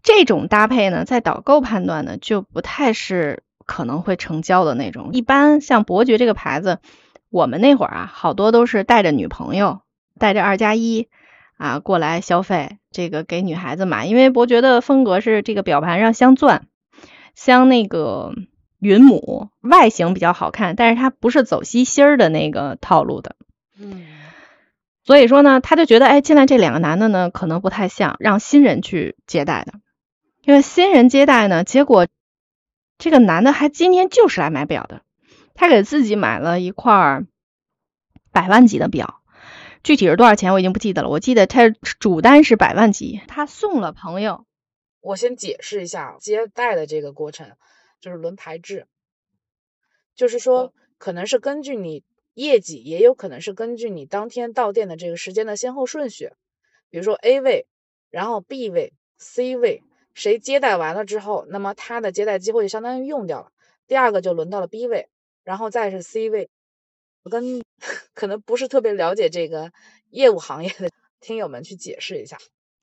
[0.02, 3.42] 这种搭配呢，在导购判断呢，就不太是。
[3.70, 5.10] 可能会成交的那种。
[5.12, 6.78] 一般像伯爵这个牌子，
[7.28, 9.82] 我们那会儿啊，好多都是带着女朋友，
[10.18, 11.08] 带着二加一
[11.58, 14.06] 啊过来消费，这个给女孩子买。
[14.06, 16.66] 因为伯爵的风格是这个表盘上镶钻，
[17.34, 18.32] 镶那个
[18.78, 23.36] 云母，外形比较好看，但是它不是走西心儿的那个套路的。
[23.78, 24.06] 嗯，
[25.04, 29.74] 所以说呢，他就觉得，哎，进来这两个男的呢，可能不太像，让新人去接待的。
[30.44, 32.06] 因为新人接待呢，结果。
[33.00, 35.02] 这个男的还今天就是来买表的，
[35.54, 37.22] 他给自己买了一块
[38.32, 39.17] 百万级的表，
[39.82, 41.08] 具体是多少钱我已经不记得了。
[41.08, 44.44] 我记得他主单是百万级，他送了朋友。
[45.00, 47.52] 我先解释一下接待的这个过程，
[48.00, 48.86] 就是轮排制，
[50.14, 56.32] 就是说可能是根据你业绩，也有可能是根据你当天到店的这个时间的先后顺序，
[56.90, 57.66] 比如说 A 位，
[58.10, 59.82] 然后 B 位，C 位。
[60.14, 63.52] 谁接待完了之后，那么他的接待机会就相当于用掉了。
[63.86, 65.08] 第二个就轮到了 B 位，
[65.44, 66.50] 然后再是 C 位。
[67.22, 67.62] 我跟
[68.14, 69.70] 可能不是特别了解这个
[70.10, 72.36] 业务行业的 听友们去解释一下。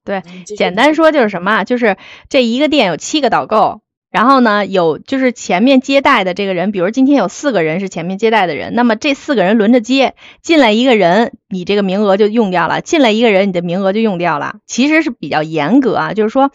[0.03, 1.97] 对，简单说就是什么，就是
[2.29, 14.57] 这一个店有七个导购，然后呢有就是前面接待的这个人，比如今天有四个人是前面接待的人，那么这四个人轮着接，进来一个人，你这个名额就用掉了；进来一个人，你的名额就用掉了。
[14.67, 16.51] 其实是比较严格啊，就是说。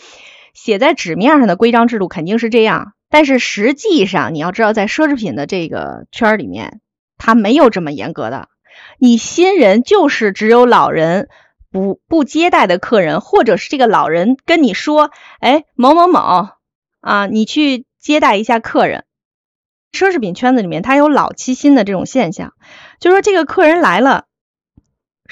[0.52, 6.80] 写在纸面上的规章制度肯定是这样，但是实际上你要知道，在奢侈品的这个圈里面，
[7.20, 8.48] 他没有这么严格的。
[8.98, 11.28] 你新人就是只有老人
[11.70, 16.48] 不不接待的客人，或者是这个老人跟你说：“哎，某某某
[17.00, 19.04] 啊，你去接待一下客人。”
[19.92, 22.54] 奢侈品圈子里面，它有老七新的这种现象，
[23.00, 24.24] 就是说这个客人来了。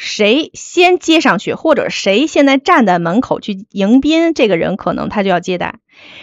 [0.00, 5.80] 谁先接上去，或者谁现在站在门口去迎宾，这个人可能他就要接待。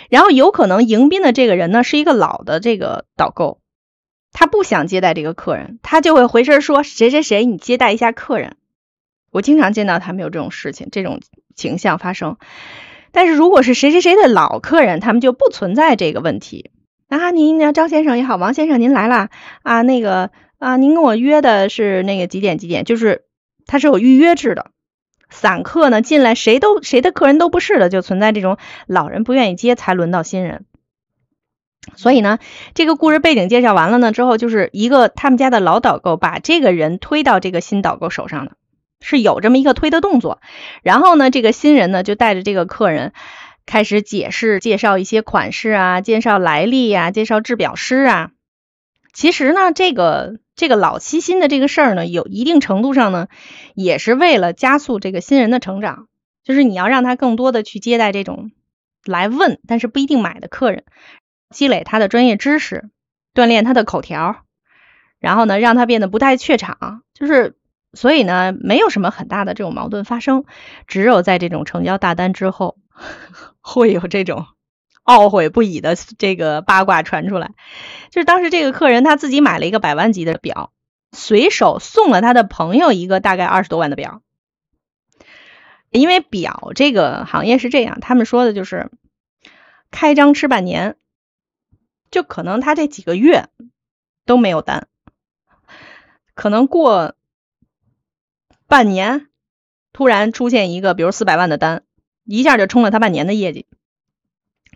[0.09, 3.59] 然后有可能迎宾的这个人呢是一个老的这个导购，
[4.35, 8.57] 他不想接待这个客人，他就会回身说谁谁谁，你接待一下客人。
[9.31, 11.21] 我经常见到他们有这种事情，这种
[11.55, 12.37] 情象发生。
[13.11, 16.71] 但是如果是谁谁谁的老客人，他们就不存在这个问题。
[17.07, 19.29] 啊，您呢，张先生也好，王先生您来啦
[19.63, 23.23] 啊，那个啊，您跟我约的是那个几点几点，就是。
[23.67, 24.69] 他是有预约制的，
[25.31, 30.65] 散客呢进来谁都谁的客人都不是的，就存在这种老人不愿意接才轮到新人。
[31.93, 32.39] 所以呢，
[32.73, 38.53] 这个故事背景介绍完了呢之后，就是一个他们家的老导购把这个人推到这个新导购手上的，
[39.01, 40.41] 是有这么一个推的动作。
[40.81, 43.13] 然后呢，这个新人呢就带着这个客人
[43.65, 48.31] 开始解释、介绍一些款式啊，介绍来历呀，介绍制表师啊。
[49.13, 53.27] 其实呢，这个这个老七新的这个事儿呢，有一定程度上呢，
[53.73, 56.07] 也是为了加速这个新人的成长，
[56.43, 58.51] 就是你要让他更多的去接待这种
[59.05, 60.83] 来问但是不一定买的客人，
[61.49, 62.89] 积累他的专业知识，
[63.33, 64.43] 锻炼他的口条，
[65.19, 67.55] 然后呢，让他变得不太怯场，就是
[67.93, 70.45] 所以呢，没有什么很大的这种矛盾发生，
[70.87, 72.77] 只有在这种成交大单之后，
[73.61, 74.47] 会有这种。
[75.05, 77.51] 懊悔不已的这个八卦传出来，
[78.09, 80.71] 就是当时这个客人他自己买了一个百万级的表，
[81.11, 84.23] 随手送了他的朋友一个大概二十多万的表。
[85.91, 88.89] 因为表这个行业是这样，他们说的就是
[89.91, 90.95] 开张吃半年，
[92.15, 93.49] 就可能他这几个月
[94.25, 94.87] 都没有单，
[96.33, 97.13] 可能过
[98.67, 99.27] 半年
[99.91, 101.83] 突然出现一个比如四百万的单，
[102.23, 103.65] 一下就冲了他半年的业绩。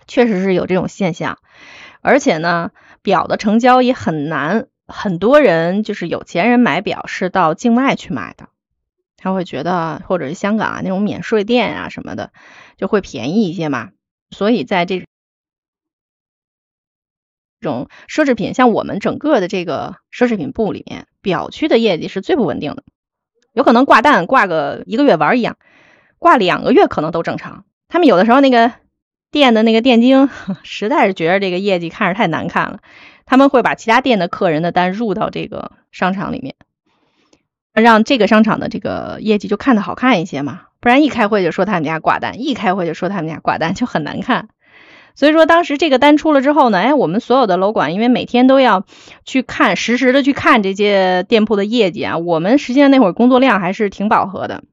[0.06, 1.40] 确实是有这种现象，
[2.02, 2.72] 而且呢，
[3.02, 4.68] 表的成交也很难。
[4.86, 8.50] 很多人就是有钱人买表是到境外去买的，
[9.16, 12.34] 他会觉得或者是香港啊那种免税店啊什么的
[12.76, 13.92] 就会便宜一些嘛。
[14.30, 15.06] 所以在这
[17.62, 22.84] 这种奢侈品，像我们整个的这个奢侈品部里面，表区的业绩是最不稳定的，
[23.53, 25.57] 有可能挂单挂个一个月玩一样，
[26.18, 27.66] 挂两个月可能都正常。
[27.88, 28.72] 他们有的时候那个。
[29.32, 30.28] 店的那个店经
[30.64, 32.80] 实在是觉得这个业绩看着太难看了，
[33.28, 36.55] 他们会把其他店的客人的单入到这个商场里面，
[37.72, 40.62] 让这个商场的这个业绩就看得好看一些嘛。
[40.80, 44.49] 不然一开会就说他们家挂单，一开会就说他们家挂单就很难看。
[45.20, 48.86] 所以说当时这个单出了之后呢，哎，我们所有的楼管因为每天都要
[49.26, 54.64] 去看实时的去看这些店铺的业绩啊，我们实际上那会儿工作量还是挺饱和的。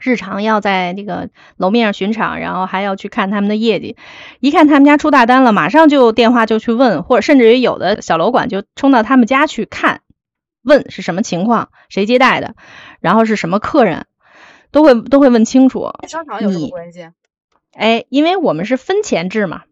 [0.00, 3.96] 日常要在那个楼面上巡场，然后还要去看他们的业绩。
[4.38, 10.02] 一看他们家出大单了，马上就电话就去问，或者甚至于有的小楼管就冲到他们家去看，
[10.62, 12.54] 问是什么情况，谁接待的，
[13.00, 14.04] 然后是什么客人，
[14.70, 15.88] 都会都会问清楚。
[16.06, 17.08] 商场有什么关系？
[17.78, 19.62] 哎，因为我们是分钱制嘛，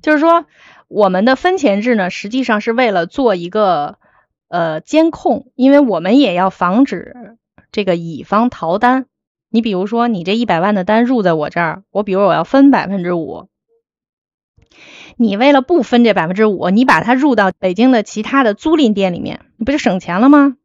[0.00, 0.46] 就是说
[0.86, 3.98] 我们的分钱制呢，实际上是为了做一个
[4.48, 7.36] 呃监控，因为我们也要防止
[7.72, 9.06] 这个乙方逃单。
[9.50, 13.48] 你比如说，你这一百万的单入在我这儿，我比如我要分百分之五，
[15.16, 20.56] 你为了不分这百分之五，你把它入到北京的其他的租赁店里面，你不就省钱了吗？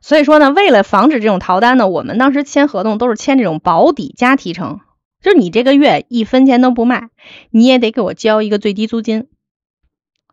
[0.00, 4.80] 所以说呢，为了防止这种逃单呢，我们当时签合同都是签这种保底加提成，
[5.24, 7.08] 就是你这个月一分钱都不卖，
[7.50, 9.26] 你也得给我交一个最低租金。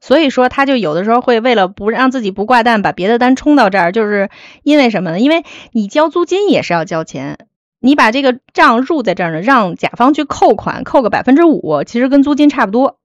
[0.02, 4.30] 所以说，他就有的时候会为了不让自己不挂单，把别的单冲到这儿，就是
[4.64, 5.20] 因为什么呢？
[5.22, 7.48] 因为你交租金也是要交钱。
[7.80, 13.00] 你把这个账入在这儿呢，让甲方去扣款，扣个百分之五，其实跟租金差不多。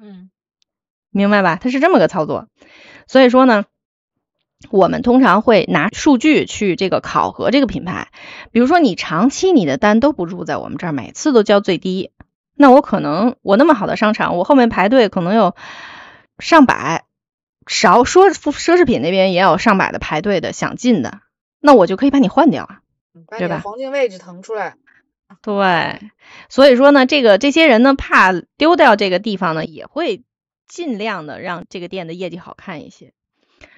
[0.00, 0.30] 嗯，
[1.10, 1.56] 明白吧？
[1.56, 2.48] 他是这么个操作。
[3.06, 3.66] 所以说呢，
[4.70, 8.08] 我们通常会拿数据去这个考核这个品牌。
[8.52, 12.10] 比如说你长期你的单都不入在我们这儿，每次都交最低，
[12.54, 15.54] 那我可能我那么好的商场，我后面排队可能有
[16.38, 17.04] 上百，
[17.66, 21.20] 少说奢侈品那边也有上百的排队的想进的，
[21.60, 22.80] 那我就可以把你换掉啊。
[23.38, 23.62] 对吧？
[23.64, 24.76] 黄金位置腾出来，
[25.40, 26.00] 对，
[26.50, 30.22] 所以说呢，这个这些人呢，怕丢掉这个地方呢，也会
[30.68, 33.14] 尽量的让这个店的业绩好看一些。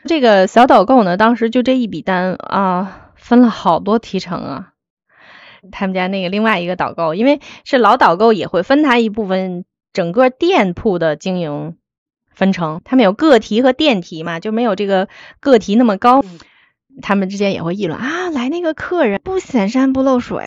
[0.04, 4.72] 这个小导购呢，当时就这一笔单啊，分了好多提成啊。
[5.72, 11.76] 他们家那个另外一个导购，因为是老导购，也会分他一部分整个店铺的经营
[12.32, 12.80] 分成。
[12.84, 15.08] 他们有个提和店提嘛，就没有这个
[15.40, 16.22] 个体那么高。
[17.02, 20.44] 他们之间也会议论啊，来那个客人不显山不漏水，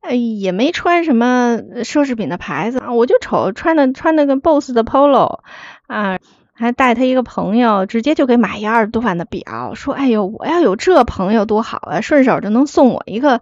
[0.00, 5.40] 哎，也没穿什么奢侈品的牌子啊，我就瞅穿的穿那个 BOSS 的 Polo
[5.86, 6.18] 啊，
[6.54, 13.40] 还带他一个朋友，直接就给买一二十多万的表，说哎呦，我要有这朋友多好啊，顺手就能送我一个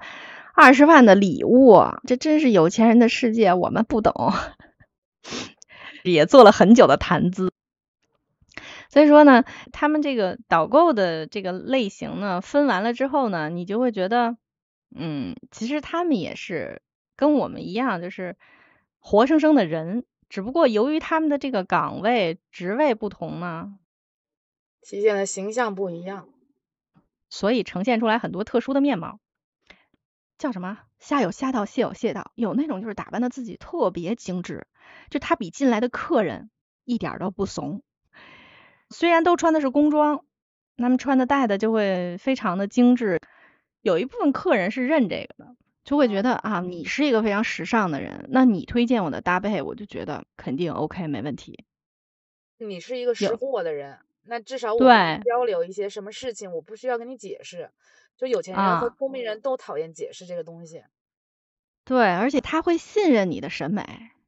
[0.55, 4.33] 二十万的礼物，这真是有钱人的世界，我们不懂，
[6.05, 7.53] 也做了很久的谈资。
[8.89, 14.37] 所以说呢，他们这个导购的这个类型呢，分完了之后呢，你就会觉得，
[14.95, 16.83] 嗯，其实他们也是
[17.17, 18.37] 跟我们一样，就是
[18.99, 23.77] 活生生的人，只不过由于他们的这个岗位职位不同呢，
[24.81, 26.29] 体现的形象不一样，
[27.29, 29.19] 所以呈现出来很多特殊的面貌。
[30.39, 30.79] 叫什么？
[31.01, 34.67] 虾有虾道，蟹有蟹道，有那种就是打扮的自己特别精致，
[35.11, 36.49] 就他比进来的客人
[36.85, 37.83] 一点都不怂。
[38.89, 40.25] 虽然都穿的是工装，
[40.77, 43.21] 他们穿的戴的就会非常的精致，
[43.83, 51.65] 有一部分客人是认这个的，就会觉得啊，你是一个非常时尚的人，那你推荐我的搭配，我就觉得肯定 OK 没问题。
[52.59, 57.71] 你是一个识货的人，那至少我对交流一些什么事情，我不需要跟你解释。
[58.19, 60.85] 就有钱人和啊聪明人都讨厌解释这个东西。
[61.87, 63.83] 对，而且他会信任你的审美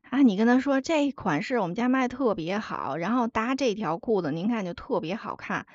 [0.08, 0.22] 啊。
[0.22, 5.66] 你跟他说这款式我们家卖特别好，然后搭这条裤子您看就特别好看，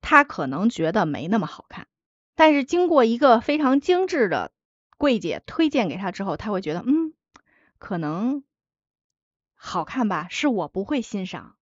[0.00, 1.86] 他可能觉得没那么好看，
[2.34, 4.50] 但是经过一个非常精致的
[4.98, 7.14] 柜姐推荐给他之后，他会觉得嗯，
[7.78, 8.44] 可能
[9.54, 11.54] 好看吧，是我不会欣赏。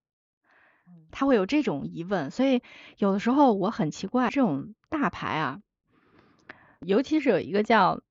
[0.88, 2.62] 嗯他会有这种疑问，所以
[2.98, 5.60] 有的时候我很奇怪，这种大牌啊，
[6.80, 8.02] 尤其是有一个叫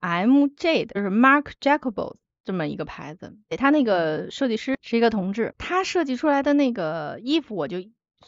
[0.00, 7.78] MJ 的，就是 Mark Jacobs 这么一个牌子，他那个设计师是一个同志，他设计出来的那个衣服，我就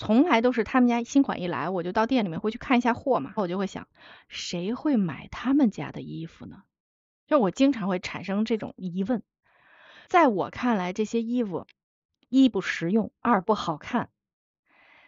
[0.00, 3.86] 从来都是他们家新款一来，我就到店里面会去看一下货嘛，我就会想，
[4.28, 6.62] 谁会买他们家的衣服呢？
[7.26, 9.22] 就我经常会产生这种疑问。
[10.08, 11.66] 在我看来，这些衣服
[12.30, 14.08] 一不实用，二不好看，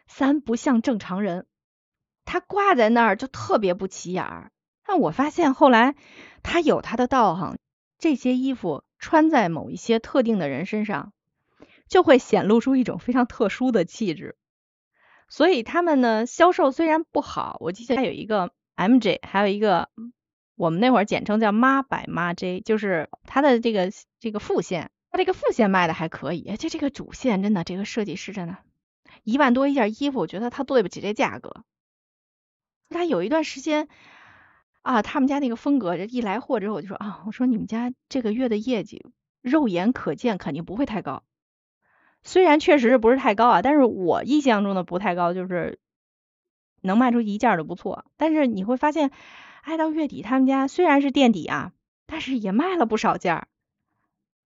[0.06, 1.46] 三不像正常人。
[2.26, 4.52] 它挂在那儿就特别不起眼儿。
[4.84, 5.94] 但我发现后来
[6.42, 7.56] 它有它的道行，
[7.98, 11.14] 这些衣服穿在某一些特定的人身上，
[11.88, 14.36] 就会显露出一种非常特殊的气质。
[15.32, 19.88] 所以他们呢销售虽然不好，我记得还有一个 MJ，还有一个
[20.56, 28.58] 我们那会儿简称叫妈百妈 J，就是它的这个这个副线，它这个副线卖的还可以，就这个主线真的这个设计师真的，
[29.24, 31.64] 一万多一件衣服，我觉得他对不起这价格。
[32.90, 33.88] 他有一段时间
[34.82, 39.06] 啊，他们家那个风格，这一来货之后，我就说啊，我说你们家这个月的业绩，
[39.40, 41.22] 肉眼可见肯定不会太高。
[42.22, 45.78] 虽然确实是不是太高啊，但是我印象中的不太高，就是
[46.80, 48.04] 能卖出一件儿就不错。
[48.16, 49.10] 但是你会发现，
[49.62, 51.72] 哎，到月底他们家虽然是垫底啊，
[52.06, 53.48] 但是也卖了不少件儿。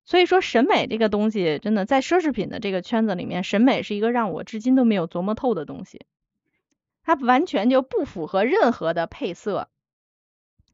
[0.04, 6.06] 所以说，审美这个东西，真的在奢侈品的这个圈子里面，审美是一个让我至今都没有琢磨透的东西。
[7.02, 9.68] 它完全就不符合任何的配色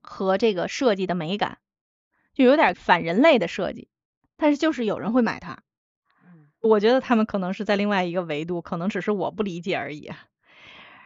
[0.03, 1.59] 和这个设计的美感，
[2.35, 3.89] 就有点反人类的设计。
[4.37, 5.63] 但是就是有人会买它，
[6.63, 10.11] 我觉得他们可能是在另外一个维度，可能只是我不理解而已。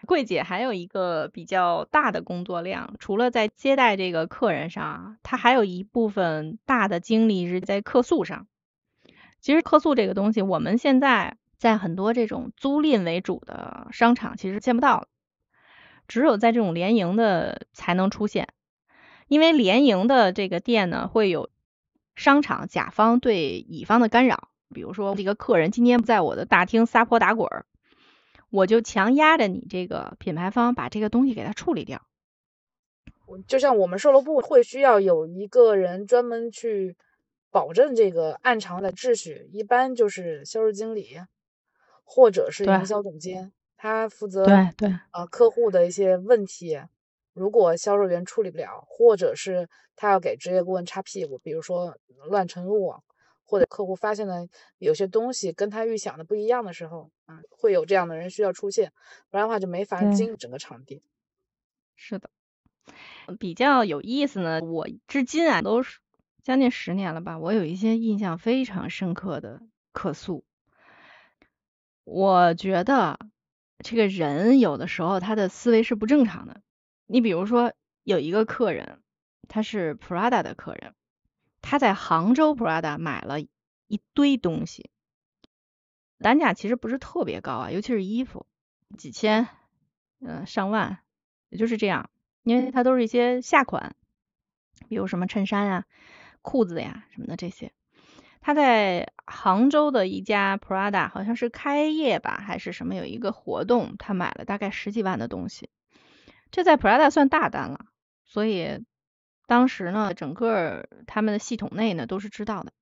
[0.07, 8.47] 柜姐还有一个比较大的工作量，除了在接待这个客人上，她还有一部分大的精力是在客诉上。
[9.41, 15.09] 其实客诉这个东西，我们现在在很多这种租赁为主的商场其实见不到，
[16.07, 18.49] 只有在这种联营的才能出现。
[19.27, 21.51] 因为联营的这个店呢，会有
[22.15, 27.67] 商场甲方对乙方的干扰，比如说这个客人今天在我的大厅撒泼打滚儿，
[28.51, 32.03] 我就强压着你这个品牌方把这个东西给他处理掉。
[33.27, 36.97] 我就像我们售楼部会需要有一个人专门去
[37.51, 41.19] 保证这个暗场的秩序，一般就是销售经理
[42.05, 46.81] 或者是营销总监，他负责对对呃客户的一些问题，
[47.33, 51.97] 如果销售员处理不了，或者是他要给职业顾问擦屁股，比如说
[52.29, 53.03] 乱乘入网，
[53.47, 54.47] 或者客户发现了
[54.79, 58.93] 有些东西跟他预想的不一样的时候，啊，会有这样的人需要出现，
[59.31, 61.03] 不然的话就没法对经营整个场地。
[61.95, 62.29] 是的，
[63.39, 64.61] 比较有意思呢。
[64.61, 66.01] 我至今啊都是
[66.43, 70.45] 将近十年了吧，我有一些印象非常深刻的客诉。
[72.05, 73.19] 我觉得
[73.79, 76.61] 这个人有的时候他的思维是不正常的。
[77.07, 77.73] 你比如说
[78.03, 79.01] 有一个客人，
[79.49, 80.95] 他是 Prada 的客人，
[81.69, 84.89] 他在杭州 Prada 买了一堆东西，
[86.21, 88.47] 单价其实不是特别高啊，尤其是衣服，
[88.97, 89.49] 几千，
[90.21, 91.01] 嗯、上万，
[91.49, 92.09] 也就是这样，
[92.45, 93.97] 因为它都是一些下款，
[94.89, 95.87] 比如什么衬衫呀、
[96.41, 97.73] 裤子呀什么的这些。
[98.41, 105.69] 他在杭州的一家 Prada 好像是开业吧，还是什么有一个活动，他买了大概十几万的东西，
[106.53, 107.87] 这在 Prada 算大单了。
[108.25, 108.85] 所以
[109.47, 112.73] 当时呢，整个他们的系统内呢都是知道的。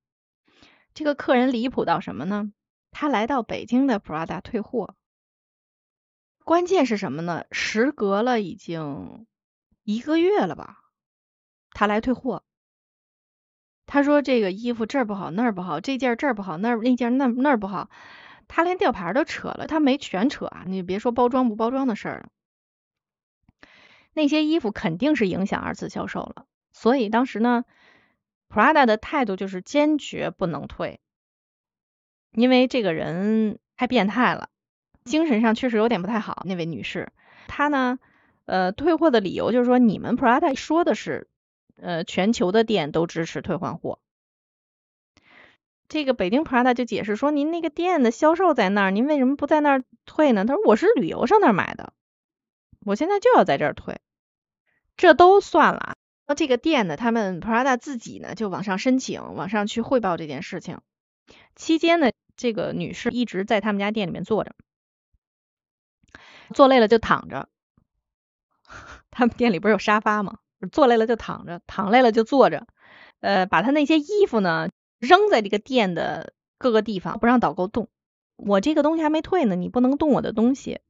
[0.94, 2.52] 这个客人离谱到什么呢？
[2.90, 4.94] 他来到北京的 Prada 退货，
[6.44, 7.44] 关键是什么呢？
[7.50, 9.26] 时隔了已经
[9.82, 10.78] 一个月了吧，
[11.72, 12.44] 他来退货。
[13.86, 17.90] 他说这个衣服这儿不好那儿不好，这件这儿不好那儿那件那那儿不好，
[18.48, 20.64] 他连吊牌都扯了，他没全扯啊！
[20.66, 22.28] 你别说包装不包装的事儿了，
[24.14, 26.46] 那些衣服肯定是影响二次销售了。
[26.74, 27.64] 所以当时呢
[28.50, 31.00] ，Prada 的态度就是坚决不能退，
[32.32, 34.50] 因为这个人太变态了，
[35.04, 36.42] 精神上确实有点不太好。
[36.44, 37.12] 那位女士，
[37.46, 37.98] 她呢
[38.44, 41.28] 呃，退货的理由就是说你们 Prada 说的是，
[41.80, 44.00] 呃，全球的店都支持退换货。
[45.86, 50.44] 这个北京 Prada 就解释说，您那个店的销售在那儿，您为什么不在那儿退呢？
[50.44, 51.92] 他说我是旅游上那儿买的，
[52.84, 54.00] 我现在就要在这儿退。
[54.96, 55.96] 这都算了，
[56.26, 60.80] 那这个店呢，他们 Prada 自己呢就往上申请，往上去汇报这件事情。
[61.54, 64.54] 期间呢，这个女士一直在他们家店里面坐着，
[66.54, 67.48] 坐累了就躺着。
[69.10, 70.38] 他们店里不是有沙发吗？
[70.72, 72.66] 坐累了就躺着，躺累了就坐着。
[73.20, 74.68] 呃，把他那些衣服呢
[74.98, 77.88] 扔在这个店的各个地方，不让导购动。
[78.36, 80.80] 我这个东西还没退呢，你不能动我的东西。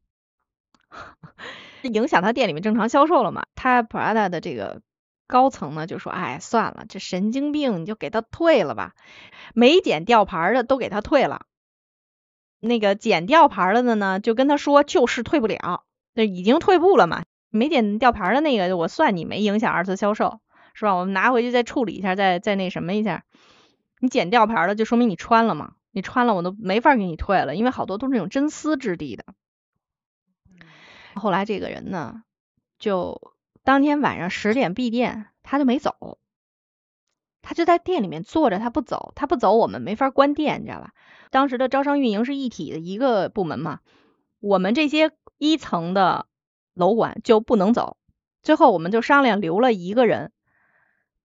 [1.82, 3.46] 影响他店里面正常销售了嘛？
[3.54, 4.80] 他 Prada 的这个
[5.26, 8.94] 高层呢就说：“哎，算了，这神经病，你就给他退了吧。
[9.54, 11.46] 没剪吊牌的都给他退了，
[12.60, 17.24] 那个剪吊牌了的呢，就跟他说就是退不了，那已经退步了嘛。
[17.50, 20.40] 没剪吊牌的那个，我算你没影响二次销售，
[20.74, 20.94] 是吧？
[20.94, 23.24] 我们拿回去再处理一下，再再那什么一下。
[24.00, 29.24] 你剪吊牌的，就说明你穿了嘛，你穿了我都没法给你退了，因为好多都是那种真丝质地的。”
[31.14, 32.24] 后来这个人呢，
[32.78, 33.33] 就
[33.64, 36.18] 当天晚上十点闭店，他就没走，
[37.40, 40.92] 他就在店里面坐着，他不走，他不走，我们没法关店，你知道吧？
[41.30, 43.80] 当时的招商运营是一体的一个部门嘛，
[44.38, 46.26] 我们这些一层的
[46.74, 47.96] 楼管就不能走，
[48.42, 50.30] 最后我们就商量留了一个人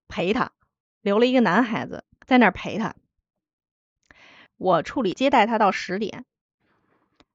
[0.08, 0.54] 陪他，
[1.02, 2.96] 留了一个男孩子在那儿陪他，
[4.56, 6.24] 我处理接待他到十点，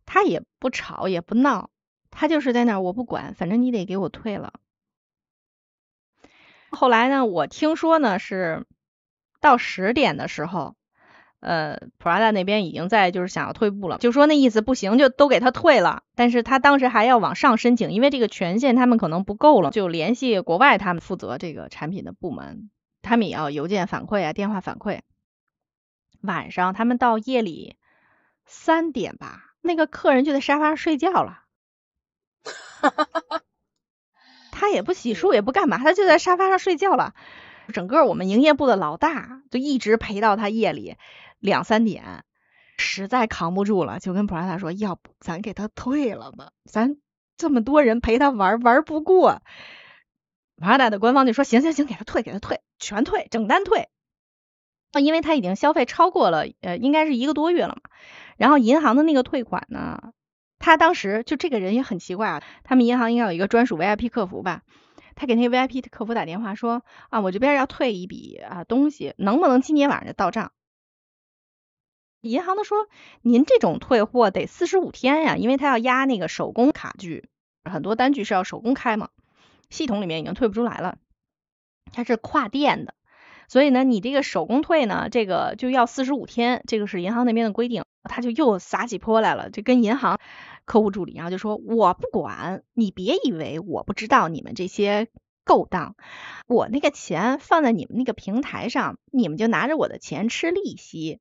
[0.06, 1.68] 他也不吵也不闹。
[2.10, 4.54] 他就是在那儿，我不管，反正你得给我退了。
[6.74, 8.66] 后来呢，我听说呢是
[9.40, 10.76] 到十点的时候，
[11.40, 16.02] 呃，Prada 那边已经在就是想要退步了，就说那意思不行，就都给他退了。
[16.14, 22.70] 但是他当时还要往上申请，因为这个权限他们可能不够了，就联系国外他们负责这个产品的部门，
[23.02, 25.00] 他们也要邮件反馈啊，电话反馈。
[26.22, 27.76] 晚上他们到夜里
[28.46, 31.42] 三点吧，那个客人就在沙发上睡觉了。
[32.44, 33.40] 哈哈哈哈
[34.54, 37.14] 他也不洗漱，也不干嘛，他就在沙发上睡觉了。
[37.72, 40.96] 整个我们营业部的老大就一直陪到他夜里
[41.38, 42.24] 两三点，
[42.78, 46.50] 实在扛不住了，就跟普拉达说：“要不咱给他退了吧？
[46.64, 46.96] 咱
[47.36, 49.42] 这么多人陪他玩，玩不过。”
[50.56, 53.88] 普拉达的官方就说：“行行行，给他退，给他退，全退，整单退。”
[55.02, 57.90] 因为他已经消费超过了，呃，应该是一个多月了嘛。
[58.36, 60.12] 然后银行的那个退款呢？
[60.64, 64.62] 他当时就这个人也很奇怪啊，他们银行应该有一个专属 VIP 客服吧？
[65.14, 70.52] 他给那 VIP 客服打电话说啊，我这边要退一笔啊东西，能不能今天晚上就到账？
[72.22, 72.88] 银行的说，
[73.20, 77.28] 您这种退货得四十五天呀，因为他要压那个手工卡具，
[77.70, 79.10] 很多单据是要手工开嘛，
[79.68, 80.96] 系统里面已经退不出来了，
[81.92, 82.94] 它是跨店的，
[83.48, 87.84] 所以呢，你这个手工退呢，这个就要四十五天，这个是银行那边的规定。
[88.06, 90.20] 他就又撒起泼来了，就跟银行
[90.64, 95.08] 客户助理然后就说：“我不管你，别以为我不知道你们这些
[95.44, 95.96] 勾当。
[96.46, 101.20] 我那个钱放在你们那个平台上，你们就拿着我的钱吃利息。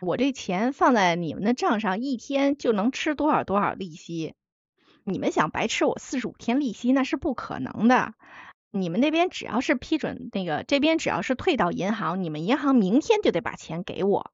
[0.00, 4.34] 我这钱放在你们的账上，一天就能吃多少多少利息。
[5.04, 8.14] 你们想白吃我四十五天利息，那是不可能的。
[8.70, 14.30] 你们那边只要是批准那个，这边只要是退到银行，你们银行明天就得把钱给我。”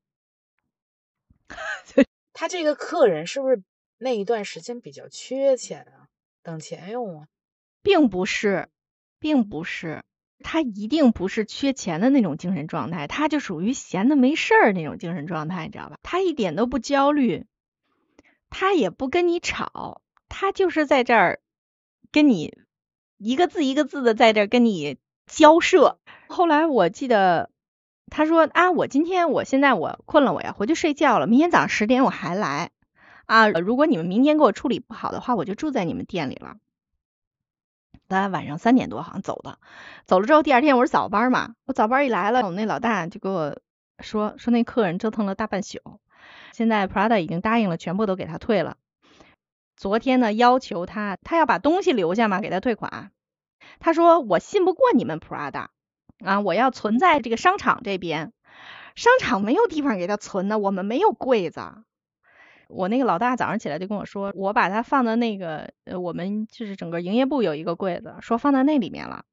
[2.32, 3.62] 他这个客人是不是
[3.98, 6.08] 那一段时间比较缺钱啊？
[6.42, 7.26] 等钱用啊？
[7.82, 8.68] 并不是，
[9.18, 10.02] 并不是，
[10.40, 15.96] 他一定不是缺钱的那种精神状态，他就属于闲的没事儿那种精神状态，你知道吧？
[16.02, 17.46] 他一点都不焦虑，
[18.50, 21.40] 他也不跟你吵，他就是在这儿
[22.12, 22.58] 跟你
[23.18, 25.98] 一个字一个字的在这跟你交涉。
[26.28, 27.50] 后来我记得。
[28.10, 31.26] 他说啊，我今天我现在我困了，我要回去睡觉了。
[31.26, 32.70] 明天早上十点我还来
[33.26, 33.48] 啊。
[33.48, 36.56] 如果你们明天给我处理不好的话，我就住在你们店里了。
[38.08, 39.58] 他晚上三点多好像走的，
[40.04, 43.58] 走了之后第二天我是早班嘛，我早班一来了，我们那老大就给我
[43.98, 45.78] 说说那客人折腾了大半宿，
[46.52, 48.76] 现在 Prada 已经答应了，全部都给他退了。
[49.76, 53.10] 昨天呢要求他他要把东西留下嘛，给他退款。
[53.80, 55.68] 他说我信不过你们 Prada。
[56.24, 56.40] 啊！
[56.40, 58.32] 我要存在这个商场这边，
[58.94, 61.60] 商场没有地方给他存呢，我们没有柜子。
[62.68, 69.24] 我那个老大早上起来就跟我说，我把它放在那个呃，我们就是整个营业部有一个柜子，说放在那里面了。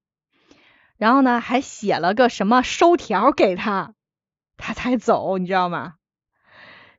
[0.97, 3.93] 然后呢，还写了个什么收条给他，
[4.57, 5.95] 他才走，你知道吗？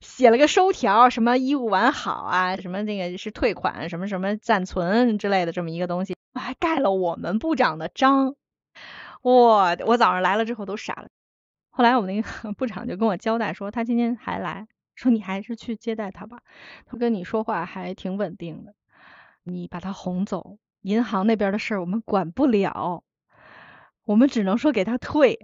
[0.00, 6.16] 写了个收条，什么衣物完好啊，什么那个是退款，什么什么暂存之类的这么一个东西。
[6.34, 8.34] 还盖了我们部长的章。
[9.22, 11.08] 我我早上来了之后都傻了。
[11.70, 16.42] 后来我们那个 部长就跟我交代说，他今天还来，说你还是去接待他吧，
[16.86, 18.74] 他跟你说话还挺稳定的，
[19.42, 20.58] 你把他哄走。
[20.82, 23.04] 银行那边的事我们管不了，
[24.04, 25.38] 我们只能说给他退。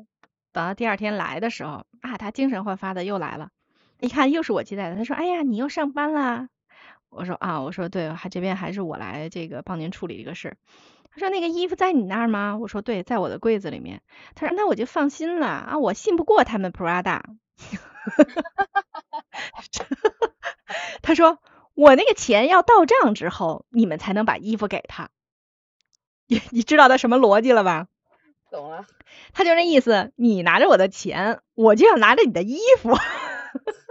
[0.53, 3.51] 等到第二天来的时候啊，他精神焕发的又来了，
[4.01, 6.49] 一看又是我接待的，他说：“哎呀，你又上班啦？”
[7.09, 10.57] 我说：“啊，我说对，还这边还是我来这个帮您处理这个事。”
[11.19, 14.03] 他说：“那个衣服在你那儿吗？”我说：“对，在我的柜子里面。”
[14.37, 17.23] 他说：“那我就放心了啊，我信不过他们 Prada。
[21.03, 21.39] ”他说
[21.75, 25.11] ：“我那个钱要到账之后，你们才能把衣服给他。”
[26.29, 27.89] 你你知道他什么逻辑了吧？
[28.51, 28.87] 懂了，
[29.33, 32.95] 他就那意思，你拿着我的钱，我就要拿着你的衣服，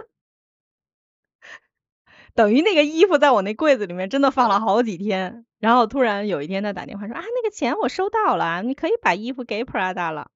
[2.38, 10.30] 等于那个衣服在我那柜子里面真的放了好几天，然后突然有一天他打电话说啊，那个钱我收到了，你可以把衣服给 Prada 了。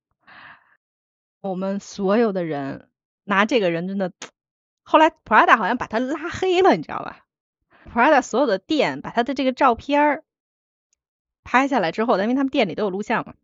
[1.41, 2.89] 我们所有的人
[3.23, 4.13] 拿这个人真的，
[4.83, 7.25] 后来 Prada 好像把他拉黑了，你知道吧
[7.95, 10.25] ？Prada 所有的店把他的这个照片
[11.45, 13.35] 拍下来之后，因为他们店里都有录像嘛，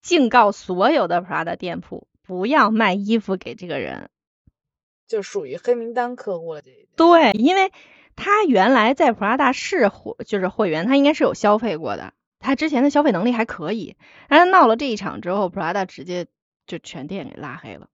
[0.00, 4.08] 警告所有的 Prada 店铺不要卖衣服给这个人，
[5.06, 6.62] 就属于黑名单客户了。
[6.96, 7.72] 对，因为
[8.14, 13.96] 他原来在 Prada 是会就是会员，他应该是有消费过的，他之前的消费能力还可以。
[14.28, 16.26] 但是闹了这一场之后，Prada 直接
[16.66, 17.88] 就全店给拉黑了，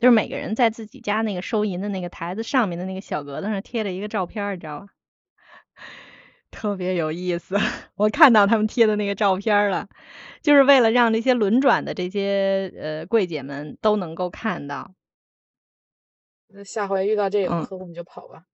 [0.00, 4.86] 就是每个人在自己家那个收银的那个台子上面的那个小格子上贴了一个照片，你知道吧？
[6.50, 7.58] 特别有意思，
[7.96, 9.88] 我看到他们贴的那个照片了，
[10.42, 14.92] 就是为了让这些轮转的这些呃柜姐们都能够看到。
[16.48, 18.44] 那下回遇到这种客户你就跑吧。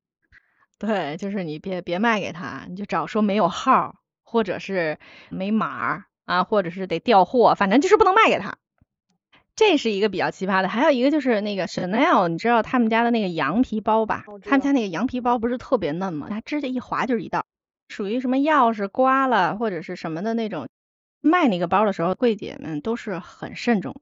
[0.78, 8.56] 对，就是你别别卖给他，你就找说没有号，或者是没码啊，或者是得调货，反正就是不能卖给他。
[9.54, 14.24] 这是一个比较奇葩的，还有一个就是那个 Chanel，你知道他们家的那个羊皮包吧？
[14.44, 16.26] 他们家那个羊皮包不是特别嫩吗？
[16.30, 17.44] 它指甲一划就是一道。
[17.88, 20.68] 属于什么钥匙刮了或者是什么的那种，
[21.20, 24.00] 卖那个包的时候，柜姐们都是很慎重，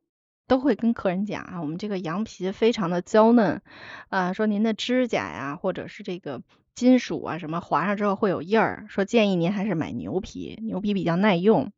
[0.50, 3.62] 都会跟客人讲啊，我们这个羊皮非常的娇嫩，
[4.08, 6.42] 啊，说您的指甲呀或者是这个
[6.74, 11.70] 金属啊什么划上之后会有印儿，说建议您还是买牛皮，牛皮比较耐用。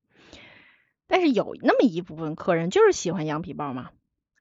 [1.07, 3.91] 但是有那么一部分客人就是喜欢羊皮包嘛，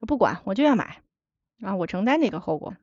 [0.08, 1.02] 不管我就要买，
[1.62, 2.76] 啊，我承担这个后果。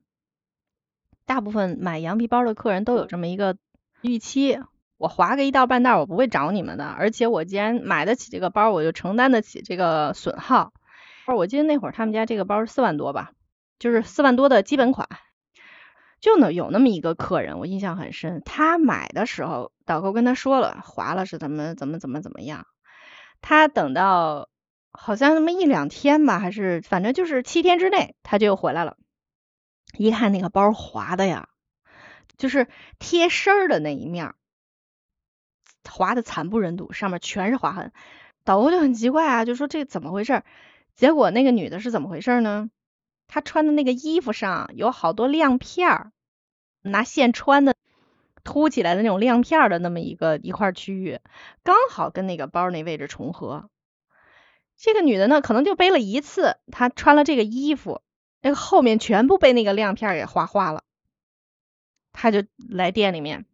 [1.25, 3.57] 大部分买羊皮包的客人都有这么一个
[4.03, 4.61] 预期。
[4.99, 6.85] 我划个一道半道，我不会找你们的。
[6.85, 10.75] 而且我既然买得起这个包，我就承担得起这个损耗。
[11.37, 13.33] 我记得那会儿他们家这个包是四万多吧，
[13.79, 15.09] 就是四万多的基本款。
[16.21, 18.43] 就呢有那么一个客人，我印象很深。
[18.45, 22.67] 他买的时候，导购跟他说了，划了是怎么怎么怎么怎么样。
[23.41, 24.49] 他等到
[24.91, 28.97] 好像那么一两天吧，还是反正就是七天之内，他就回来了。
[29.97, 31.49] 一看那个包划的呀，
[32.37, 32.67] 就是
[32.99, 34.35] 贴身的那一面。
[35.89, 37.93] 划的惨不忍睹，上面全是划痕。
[38.45, 40.43] 导购就很奇怪啊，就说这怎么回事？
[40.99, 42.71] 结果那个女的是怎么回事呢？
[43.29, 46.13] 她穿的那个衣服上有好多亮片儿，
[46.83, 47.77] 拿线穿的
[48.43, 51.21] 凸起来的那种亮片的那么一个一块区域，
[51.63, 53.71] 刚好跟那个包那位置重合。
[54.77, 58.03] 这个女的呢，可能就背了一次，她穿了这个衣服，
[58.43, 60.83] 那个后面全部被那个亮片给划花了。
[62.13, 63.47] 她就来店里面。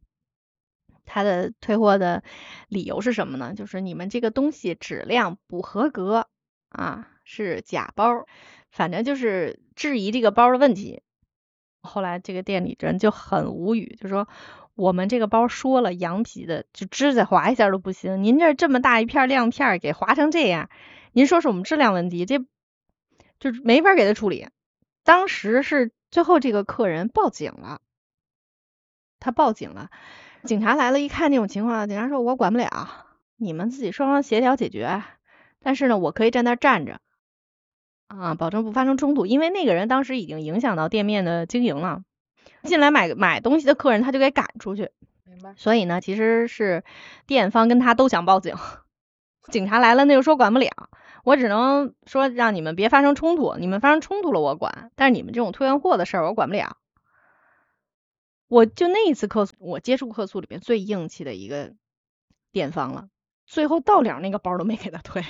[1.05, 2.23] 他的退货的
[2.69, 3.53] 理由是什么呢？
[3.53, 6.29] 就是你们这个东西质量不合格
[6.71, 8.27] 啊，是假包，
[8.71, 11.03] 反正就是质疑这个包的问题。
[11.83, 14.29] 后来这个店里人就很无语，就说
[14.75, 20.71] 我们这个包说了羊皮的，就指甲划一下都不行，您这这么大一片亮片给划成这样，
[21.13, 22.39] 您说是我们质量问题，这
[23.41, 24.49] 就没法给他处理。
[25.03, 27.81] 当时是最后这个客人报警了，
[29.21, 29.91] 他报警了。
[30.45, 33.07] 警察来了，一看这种情况，警察说：“我管不了，
[33.37, 35.03] 你们自己双方协调解决。
[35.61, 37.01] 但是呢，我可以站那站着，
[38.19, 39.27] 啊，保证不发生冲突。
[39.27, 42.03] 因为那个人当时已经影响到店面的经营了，
[42.63, 44.91] 进来买买东西的客人他就给赶出去。
[45.25, 45.55] 明白。
[45.57, 46.85] 所以呢，其实是
[47.27, 48.55] 店方跟他都想报警。
[49.51, 50.71] 警察来了，那就说管不了，
[51.23, 53.57] 我只能说让你们别发生冲突。
[53.59, 54.91] 你们发生冲突了，我管。
[54.95, 56.79] 但是你们这种退换货的事儿，我管不了。”
[58.47, 61.73] 我就那一次客诉，我接触客诉里面最硬气的一个
[62.53, 63.09] 店方了，
[63.47, 65.25] 最后到了那个包都没给他退。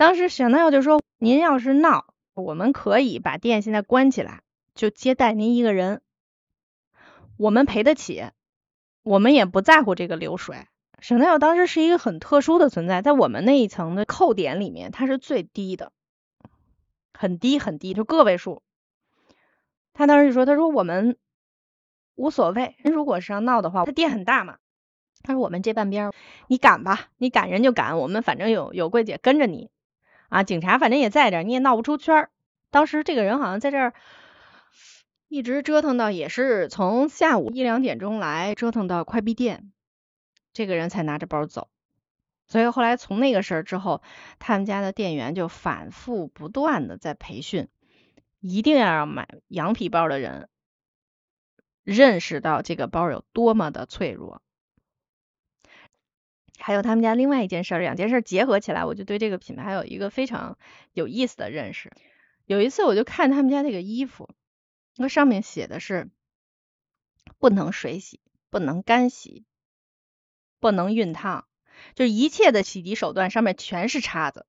[0.00, 4.40] 当时小奈就说：“您要是闹，我们可以把店现在关起来，
[4.74, 6.00] 就接待您一个人，
[7.36, 8.24] 我们赔得起，
[9.02, 10.66] 我们也不在乎这个流水。
[11.02, 15.92] Chanel 当时是一个很特殊的存在，在我们那一层的扣点里面，它是最低的，
[17.12, 18.62] 很低很低，就个位数。
[19.92, 21.18] 他当时就说：“他说我们
[22.14, 24.56] 无所谓，如果是要闹的话，他店很大嘛。
[25.22, 26.10] 他说我们这半边，
[26.46, 29.68] 你赶吧，你赶人就赶，我们反正有有柜姐跟着你
[30.30, 32.30] 啊，警察反正也在这儿，你也闹不出圈儿。
[32.70, 33.92] 当时这个人好像在这儿
[35.28, 39.70] 一直折腾到，也是从下午一两点钟来折腾到快闭店，
[40.54, 41.68] 这个人才拿着包走。
[42.48, 44.02] 所以后来从那个事儿之后，
[44.38, 47.68] 他们家的店员就反复不断的在培训。”
[48.42, 50.48] 一定要让买羊皮包的人
[51.84, 54.40] 认识到这个包有多么的脆弱。
[56.60, 60.58] 还有他们家另外一件事儿，两件事儿结合起来，我就对这个品牌有一个非常
[60.92, 61.90] 有意思的认识。
[62.44, 64.28] 有一次我就看他们家那个衣服，
[64.96, 66.10] 那上面写的是
[67.38, 69.44] 不能水洗、不能干洗、
[70.58, 71.46] 不能熨烫，
[71.94, 74.46] 就一切的洗涤手段上面全是叉子。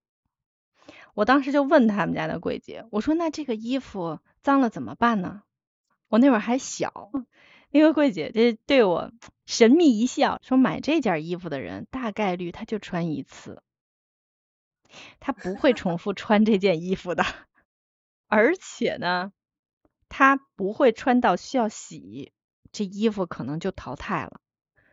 [1.13, 5.43] 我当时就问他们家的柜姐，我说那这个衣服脏了怎么办呢？
[6.07, 7.11] 我那会儿还小，
[7.71, 9.11] 那个柜姐就对我
[9.45, 13.63] 神秘一笑，说买这件衣服的人大概率他就穿一次，
[15.19, 17.25] 他不会重复穿这件衣服的，
[18.27, 19.31] 而且呢，
[20.09, 22.31] 他不会穿到需要洗，
[22.71, 24.39] 这衣服可能就淘汰了。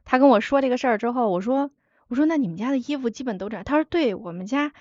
[0.04, 1.70] 他跟我说这个事儿之后，我说
[2.08, 3.64] 我说那你们家的衣服基本都这样？
[3.64, 4.72] 他说对我们家。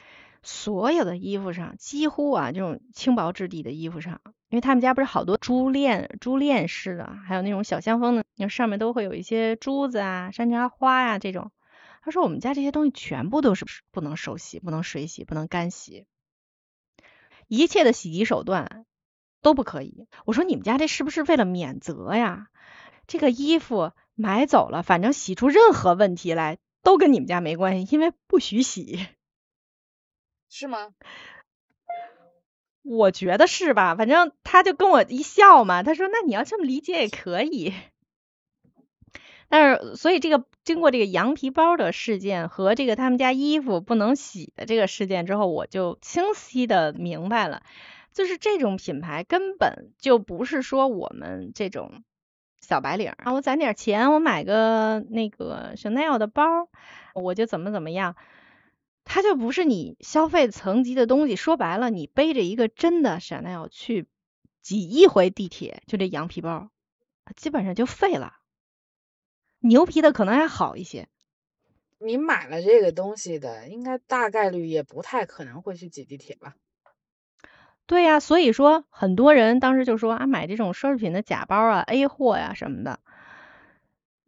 [0.44, 11.52] 所有的衣服上，几乎啊这种轻薄质地的衣服上，因为他们家不是好多珠链、珠链式的，还有那种小香风的，那上面都会有一些珠子啊、山茶花呀这种。
[12.02, 16.06] 他说我们家这些东西全部都是不能手洗、不能水洗、不能干洗，
[17.48, 18.86] 一切的洗涤手段
[19.42, 20.08] 都不可以。
[20.24, 22.48] 我说你们家这是不是为了免责呀？
[23.08, 29.06] 这个衣服买走了，反正洗出任何问题来都跟你们家没关系，因为不许洗。
[30.50, 30.92] 是吗？
[32.90, 37.74] 我觉得是吧，反正他就跟我一笑嘛，他说那你要这么理解也可以。
[39.50, 47.64] 但是，所以这个经过这个羊皮包的事件和这个他们家衣服不能洗的这个事件之后，我就清晰的明白了，
[48.14, 52.04] 就是这种品牌根本就不是说我们这种
[52.62, 56.44] 小白领啊，我攒点钱，我买个那个 Chanel 的包，
[57.16, 58.16] 我就怎么怎么样。
[59.10, 64.06] 它就不是你消费层级的东西，说白了，你背着一个真的 Chanel 去
[64.62, 66.70] 挤一回地铁，就这羊皮包，
[67.36, 68.34] 基本上就废了。
[69.60, 71.08] 牛皮的可能还好一些。
[72.00, 76.56] 你买了这个东西的，应该大概率也不太可能会去挤地铁吧？
[77.86, 83.00] 对呀，所以说很多人当时就说啊，买这种奢侈品的假包啊，A 货呀什么的。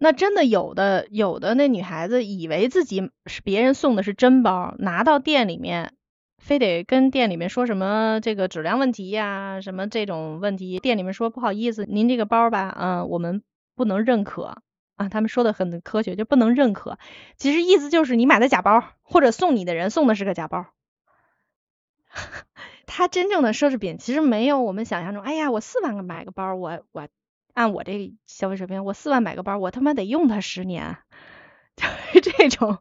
[0.02, 5.94] 那真的有的有的那女孩子以为自己是别人送的是真包，拿到店里面，
[6.38, 13.44] 非得跟店里面说什么这个质量问题呀，什么这种问题，店里面说不好意思，您这个包吧，嗯，我们
[13.76, 14.62] 不能认可
[14.96, 16.98] 啊，他们说的很科学，就不能认可，
[17.36, 20.68] 其实意思就是你买的假包，或者送你的人送的是个假包，
[22.88, 27.10] 他真正的奢侈品其实没有我们想象中，哎呀，我四万个买个包，我我。
[27.54, 30.98] 按我这消费水平，我四万买个包，我他妈得用它十年，
[31.76, 32.80] 就是这种。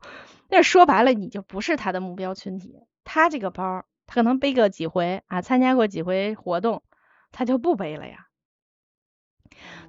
[0.51, 2.75] 那说白了，你就不是他的目标群体。
[3.05, 6.83] 他这个包，他可能背个几回啊，参加过几回活动，
[7.33, 8.29] 他就不背了呀。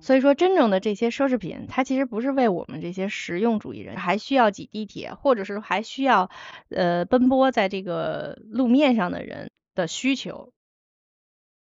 [0.01, 6.29] 所以说，真正的这些奢侈品，它其实不是为我们这些实用主义人，还需要挤地铁，或者是还需要
[6.69, 10.51] 呃奔波在这个路面上的人的需求。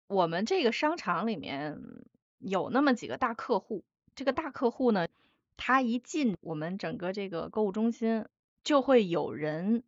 [0.07, 1.79] 我们这个商场里面。
[2.39, 3.85] 有那么几个大客户，
[4.15, 5.09] 这个大客户呢，
[5.57, 8.27] 他一进我们整个这个购物中心，
[8.65, 9.83] 就会有人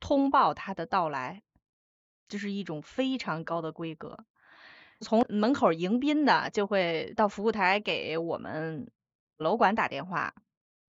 [0.00, 1.42] 通报他的到来，
[2.28, 4.24] 这是一种非常高的规格。
[5.00, 8.90] 从门口迎宾的就会到服务台给我们
[9.36, 10.34] 楼管打电话，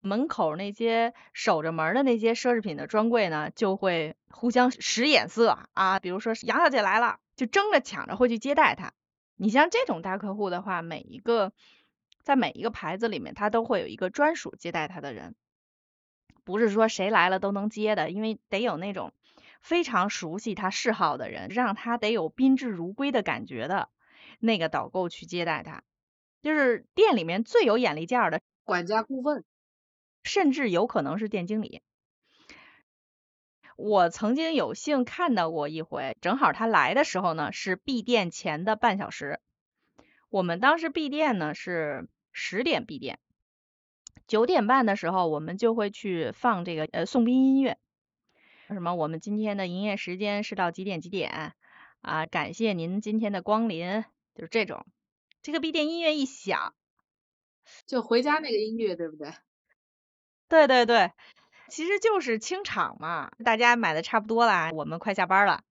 [0.01, 8.93] 门口那些守着门的那些奢侈品的专柜呢，就会互相使眼色啊，比如说杨小姐来了，就争着抢着会去接待她。
[9.37, 11.53] 你像这种大客户的话，每一个
[12.23, 15.35] 在每一个牌子里面，他都会有一个专属接待他的人，
[16.45, 19.13] 不是说谁来了都能接的，因为得有那种
[19.61, 23.91] 非常熟悉他嗜好的人，让他得有宾至如归的感觉的
[24.41, 25.83] 那个导购去接待他，
[26.43, 29.45] 就是店里面最有眼力见儿的管家顾问，
[30.23, 31.83] 甚至有可能是店经理。
[33.77, 39.39] 我曾经有幸看到过一回，正好他来的时候呢是闭店前的半小时。
[40.31, 43.19] 我们当时闭店呢是十点闭店，
[44.27, 47.79] 九点半的时候，我们就会去放这个呃送宾音乐，
[48.69, 51.55] 什么我们今天的营业时间是到几点几点
[52.01, 52.25] 啊？
[52.27, 54.05] 感谢您今天的光临，
[54.35, 54.87] 就是这种。
[55.43, 56.75] 这个闭店音乐一响，
[57.87, 59.33] 就回家那个音乐，对不对？
[60.49, 61.13] 对对对，
[61.69, 65.65] 其实就是清场嘛，大家买的差不多啦，我们快下班了。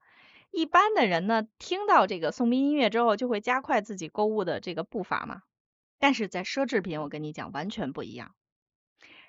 [0.51, 5.41] 一般的人呢，听到这个送宾音乐之后，就会加快自己购物的这个步伐嘛。
[5.99, 8.35] 但是在奢侈品，我跟你讲，完全不一样。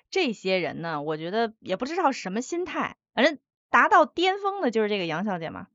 [0.09, 3.39] 这些人呢，我觉得也不知道什么心态，反正
[3.69, 5.67] 达到巅峰的就是这个杨小姐嘛。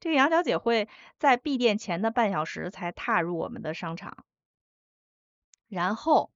[0.00, 4.24] 这个杨小姐会在闭店前的半小时才踏入我们的商场，
[5.68, 6.32] 然后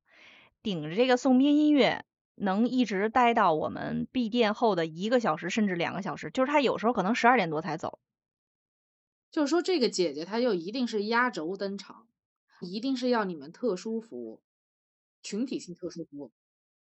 [0.63, 2.05] 顶着这个送宾音乐，
[2.43, 7.99] 能一直待到我们闭店后的一个小时甚至两个小时，就是他有时候可能十二点多才走。
[9.31, 12.07] 就是说，这个姐姐她就一定是压轴登场，
[12.61, 14.43] 一定是要你们特殊服务，
[15.23, 16.33] 群体性特殊服务。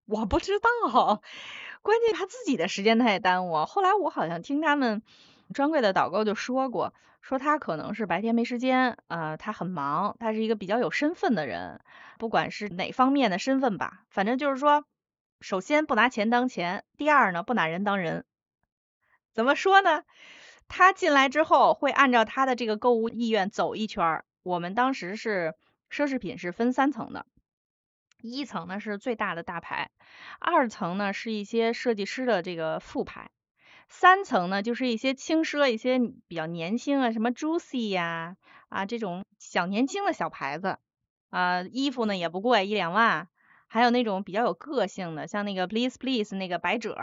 [0.05, 1.21] 我不知道，
[1.81, 3.65] 关键她自己的时间她也耽误。
[3.65, 5.03] 后来我好像听他们。
[5.53, 11.81] 专柜的导购就说过，说他可能是白天没时间，呃，他很忙，他是一个比较有身份的人，
[12.17, 14.85] 不管是哪方面的身份吧，反正就是说，
[15.43, 18.23] 首先不拿钱当钱，第二呢不拿人当人。
[19.33, 20.05] 怎么说呢？
[20.69, 24.23] 他进来之后会按照他的这个购物意愿走一圈。
[24.41, 25.53] 我们当时是
[25.91, 27.25] 奢侈品是分三层的，
[28.21, 29.91] 一层呢是最大的大牌，
[30.39, 33.29] 二层呢是一些设计师的这个副牌。
[33.89, 38.37] 三层呢，就是一些轻奢、一些比较年轻啊，什么 Juicy 呀
[38.69, 40.79] 啊这种小年轻的小牌子
[41.31, 43.27] 啊，衣服呢也不贵，一两万。
[43.73, 46.95] 还有那种比较有个性的，像那个 Please Please 那个百褶，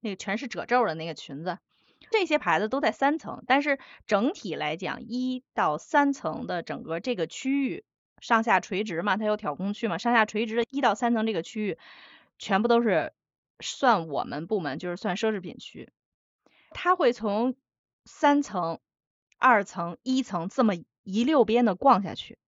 [0.00, 1.58] 那个全是褶皱的那个裙子，
[2.10, 3.42] 这些牌子都在三层。
[3.46, 7.86] 但是整体来讲，一到三层的整个这个区域，
[8.20, 11.78] 上下垂直嘛，它有挑空区嘛，上下垂直的一到三层这个区域，
[12.38, 13.14] 全部都是
[13.60, 15.90] 算我们部门，就是算奢侈品区。
[16.72, 17.54] 他会从
[18.04, 18.80] 三层、
[19.38, 20.74] 二层、一层这么
[21.04, 22.38] 一溜边的逛下去，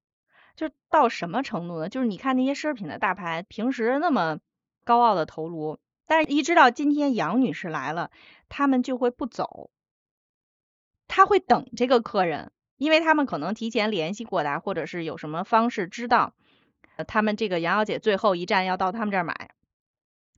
[0.61, 1.89] 就到什么程度呢？
[1.89, 4.41] 就是你看那些奢侈品的大牌，平时那么
[4.85, 8.11] 高傲的头颅，但是一知道今天杨女士来了，
[8.51, 9.71] 他们就会不走，
[11.09, 16.35] 他会等这个客人，因为他们可能提前联系过的，或者是有什么方式知道，
[17.09, 19.53] 他们这个杨小姐最后一站要到他们这儿买。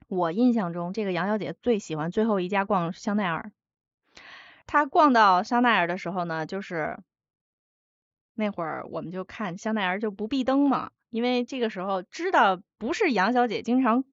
[0.06, 3.50] 我印象中，这个杨小姐最喜欢最后一家逛香奈儿。
[4.68, 7.00] 她逛到香奈儿的时候呢，就是
[8.34, 14.04] 那会儿我们就看香奈儿就不闭灯嘛，因为这个时候知道不是杨小姐经常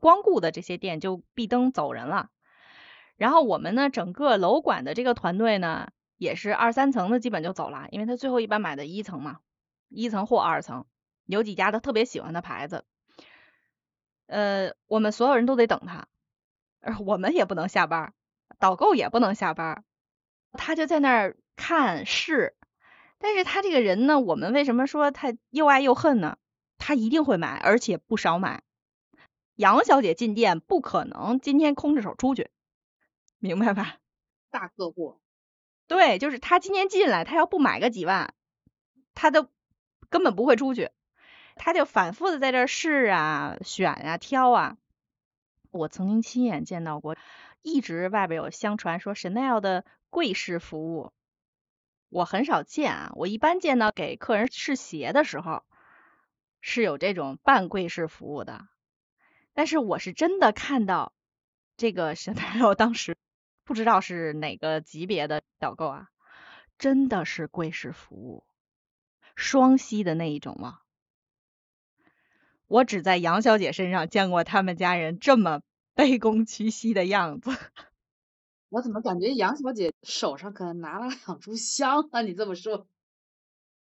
[0.00, 2.30] 光顾的这些店就闭灯走人了。
[3.16, 9.38] 然后我们呢，整个楼管的这个团队呢，也是二三层的基本就走了，因为他最后一般买的一层嘛，
[9.88, 10.86] 一层或二层，
[11.24, 12.84] 有几家他特别喜欢的牌子，
[14.26, 16.08] 呃，我们所有人都得等他，
[17.00, 18.12] 我们也不能下班。
[18.58, 19.84] 导购也不能下班，
[20.52, 22.54] 他就在那儿看试。
[23.18, 26.38] 但是他这个人呢，我们为什么说他又爱又恨呢？
[26.78, 28.62] 他一定会买，而且不少买。
[29.54, 32.50] 杨小姐进店不可能今天空着手出去，
[33.38, 33.96] 明白吧？
[34.50, 35.18] 大客户。
[35.86, 38.34] 对，就是他今天进来，他要不买个几万，
[39.14, 39.48] 他都
[40.10, 40.90] 根本不会出去。
[41.54, 44.76] 他就反复的在这试啊、选啊、挑啊。
[45.70, 47.16] 我曾经亲眼见到过。
[47.62, 51.12] 一直外边有相传说 Chanel 的柜式服务，
[52.08, 53.12] 我很少见啊。
[53.14, 55.64] 我一般见到给客人试鞋的时候
[56.60, 58.66] 是有这种半跪式服务的，
[59.54, 61.12] 但是我是真的看到
[61.76, 63.16] 这个 Chanel 当时
[63.64, 66.08] 不知道是哪个级别的导购啊，
[66.78, 68.46] 真的是跪式服务，
[69.34, 70.80] 双膝的那一种吗？
[72.66, 75.60] 我只在杨小姐身上见过他们家人这么。
[75.96, 77.50] 卑躬屈膝的样子，
[78.76, 82.20] 我怎么感觉杨小姐手上可能拿了两炷香啊？
[82.20, 82.86] 你这么说，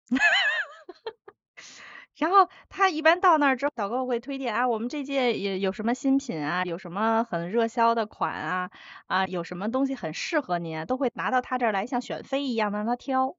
[2.16, 8.70] 然后他一般到那儿之后，导购会推荐啊，我们这届也有什么新品啊，有什么很热销的款啊，
[9.08, 13.36] 啊，有什么东西很适合您，都会拿到他这儿来，像选妃一样的让他挑。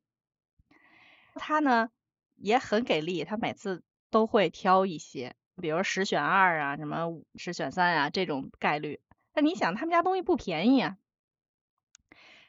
[1.37, 1.91] 他呢
[2.35, 5.37] 也很给力，他每次都会挑一些。
[5.63, 9.01] 比如十选二啊，什么十选三啊，这种概率。
[9.33, 10.97] 那你想，他们家东西不便宜啊，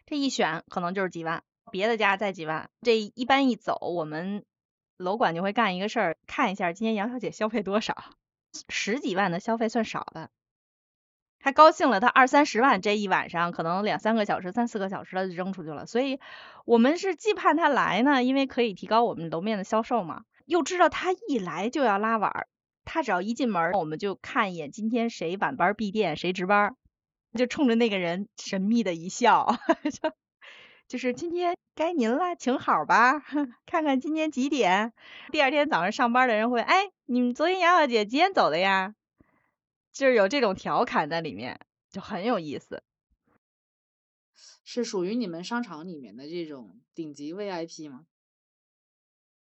[0.07, 2.69] 这一选可能就是几万，别的家再几万。
[2.81, 4.45] 这一般一走，我们
[4.95, 7.93] 楼管就会干一个事儿，看一下今天杨小姐消费多少，
[8.69, 10.29] 十几万的消费算少的。
[11.39, 15.85] 他高兴了，他二三十万这一晚上，可能两三个小时、三四个小时的就扔出去了。
[15.85, 16.21] 所以
[16.63, 22.47] 我们是既盼他来呢，因为可以提高我们楼面的销售嘛，又知道他一来就要拉碗。
[22.85, 26.77] 他只要一进门，我们就看一眼今天谁晚班闭店，谁值班，
[27.37, 29.55] 就冲着那个人神秘的一笑，
[30.01, 30.11] 就
[30.87, 33.19] 就是今天该您了，请好吧，
[33.65, 34.93] 看看今天几点。
[35.31, 38.95] 第二天早上上班的人会，哎，你们昨天杨小姐几点走的呀？
[39.93, 41.59] 就是有这种调侃在里面，
[41.89, 42.83] 就很有意思。
[44.63, 48.05] 是属于你们商场里面的这种顶级 VIP 吗？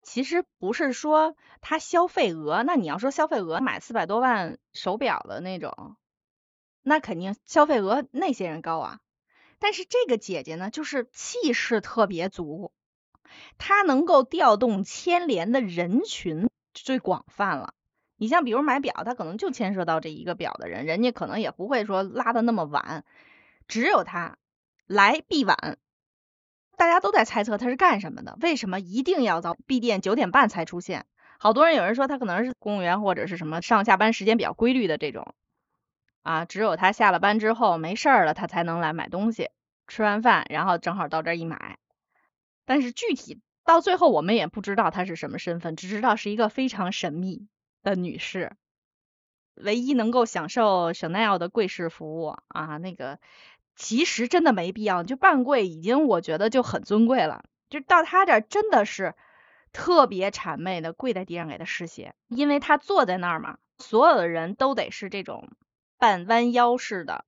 [0.02, 5.96] 其实不是说他消费额，那你要说消费额买四百多万手表的那种，
[6.88, 9.00] 那肯定消费额那些人高啊。
[9.58, 12.70] 但是这个姐姐呢，就是气势特别足，
[13.58, 17.74] 她能够调动牵连的人群最广泛了。
[18.16, 23.04] 你像比如买表，她可能就牵涉到这一个表的人，人家可能也不会说拉的那么晚，
[23.66, 24.38] 只有他
[24.86, 25.78] 来必晚。
[26.76, 31.06] 大家都在猜测他是干什么的，为什么一定要到闭店九点半才出现？
[31.38, 35.34] 好多人有人说他可能是公务员或者是什么上下班时间比较规律的这种，
[36.26, 39.50] 啊，只有他下了班之后没事儿了，他才能来买东西，
[39.86, 41.78] 吃完饭然后正好到这一买。
[42.64, 47.46] 但是具体到最后我们也不知道他是什么身份，只知道是一个非常神秘
[47.82, 48.56] 的女士，
[49.54, 53.20] 唯一能够享受 Chanel 的柜式服务啊，那个。
[53.78, 57.44] 其实真的没必要，就半跪已经我觉得就很尊贵了。
[57.68, 59.14] 就到他这儿真的是
[59.70, 65.50] 特别谄媚的跪在地上给他试鞋，因为他坐在那儿嘛，所有的人都得是这种
[65.98, 67.24] 半弯腰式的，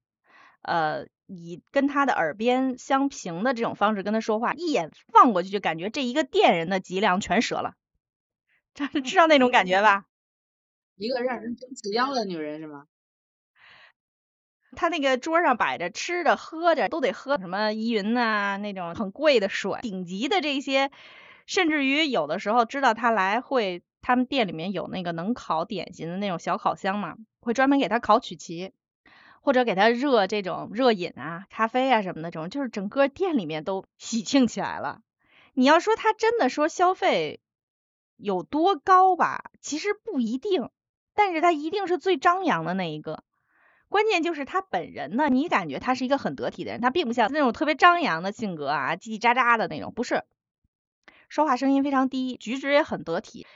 [0.63, 7.75] 呃，以跟他的耳边相平的这种方式跟他说话，一眼望过去就感觉这一个店人的脊梁全折了，
[9.05, 10.05] 知道那种感觉吧？
[10.97, 12.87] 一个让人直起腰的女人是吗？
[14.77, 20.91] 他那个桌上摆着吃的喝着都得喝什么依云呐那种很贵的水，顶级的这些，
[21.47, 28.73] 甚至于有的时候知道他来会，他们店里面有那个能烤点心的那种小烤箱嘛，会专门给他烤曲奇，
[29.41, 35.01] 或者给他热这种热饮啊、咖啡啊什么的这种，就是整个店里面都喜庆起来了。
[35.55, 37.41] 你要说他真的说消费
[38.17, 40.71] 有多高吧，其实不一定，
[41.15, 43.25] 但是他一定是最张扬的那一个。
[43.89, 50.25] 关键就是他本人呢，你感觉他是一个很得体的人，他并不像那种特别张扬的性格啊，叽叽喳喳的那种，不是，
[51.31, 53.47] 说话声音非常低，举止也很得体。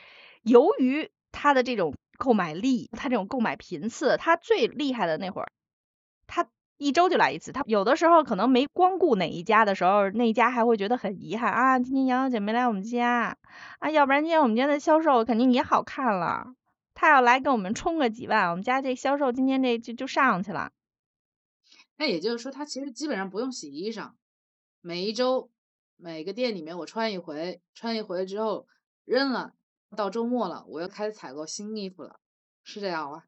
[0.42, 5.50] 由于他的这种购买力，他这种购买频次，他最厉害的那会儿，
[6.28, 7.50] 他一周就来一次。
[7.50, 13.36] 他有的时候可能没光顾哪一家的时候，那一家还会觉得很遗憾啊，今天杨小姐没来我们家
[13.80, 16.54] 啊，要不然今天我们家的销售肯定也好看了。
[16.94, 20.70] 他要来给我们充个几万，我们家这销售今天这就就上去了。
[21.96, 24.12] 那也就是说，他其实基本上不用洗衣裳，
[24.80, 25.50] 每一周
[25.96, 28.68] 每个店里面我穿一回，穿一回之后
[29.04, 29.54] 扔了，
[29.96, 32.18] 到周末了我又开始采购新衣服了，
[32.64, 33.24] 是这样吗？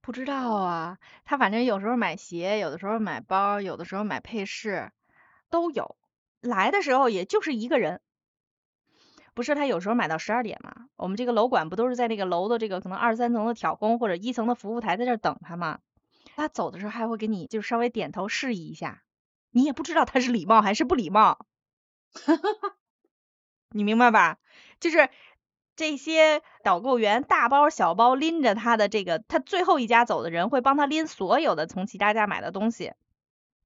[0.00, 4.92] 不知道啊，他反正有时候买鞋，有的时候买包，有的时候买配饰，
[5.50, 5.96] 都有。
[6.40, 8.00] 来的时候也就是一个人。
[9.34, 10.86] 不是他有时候买到十二点嘛？
[10.96, 15.80] 我们这个楼管不都是在那个楼的这个可能二三层的挑工或者一层的服务台在这等他吗？
[16.36, 19.02] 他走的时候还会给你就稍微点头示意一下，
[19.50, 21.46] 你也不知道他是礼貌还是不礼貌，
[23.70, 24.38] 你明白吧？
[24.80, 25.10] 就是
[25.76, 32.94] 这些导购员大包小包拎着他的这个，他最后一家走的人会帮他拎所有的从其他家买的东西，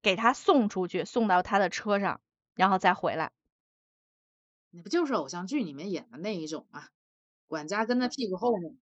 [0.03, 2.21] 给他送出去，送到他的车上，
[2.55, 3.31] 然后再回来。
[4.71, 6.89] 你不就是偶像剧里面演的那一种吗？
[7.49, 8.77] 管家跟在屁股后面。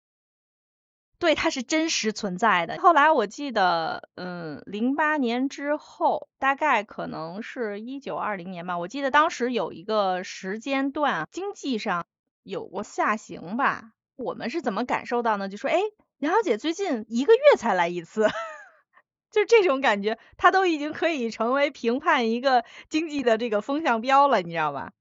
[1.18, 2.78] 对，他是真实存在的。
[2.80, 8.78] 后来我记得，嗯，零八年之后，大概可能是一九二零年吧。
[8.78, 12.06] 我记得当时有一个时间段，经济上
[12.46, 13.92] 有过下行吧。
[14.16, 15.50] 我们是怎么感受到呢？
[15.50, 15.80] 就说，哎，
[16.20, 18.28] 杨小姐最近一个月才来一次，
[19.32, 24.94] 就这种感觉，她都已经可以成为评判一个经济的这个风向标了，你知道吧？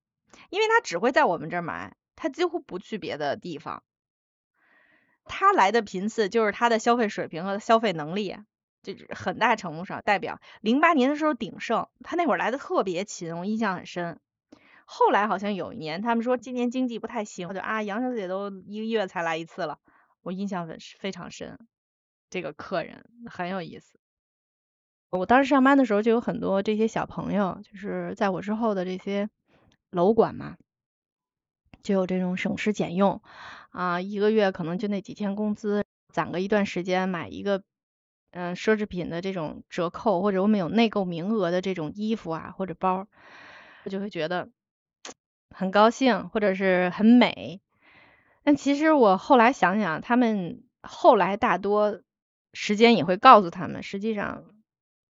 [0.51, 3.85] 因为他只会在我们这儿买，他几乎不去别的地方。
[5.25, 8.37] 他来的频次就是他的消费水平和消费能力，
[8.83, 14.19] 就很大程度上代表零八年的时候鼎盛，他那会儿来的特别勤，我印象很深。
[14.85, 19.79] 后来好像有一年，他们说今年经济不太行，就啊杨小姐都一个月才来一次了，
[20.23, 21.59] 我印象很非常深。
[22.31, 23.99] 这个客人很有意思。
[25.11, 29.29] 我当时上班的时候就有很多这些小朋友，就是在我之后的这些。
[29.91, 30.57] 楼管嘛，
[31.85, 33.23] 就有这种省吃俭用
[33.71, 37.63] 啊，一个月可能就那几天工资，攒个一段时间买一个
[38.33, 43.07] 嗯奢侈品的这种折扣，或者我们有内购名额的这种衣服啊或者包，
[43.85, 44.51] 我就会觉得
[45.55, 47.61] 很高兴或者是很美。
[48.43, 52.03] 但其实我后来想想，他们后来大多
[52.53, 54.45] 时间也会告诉他们，实际上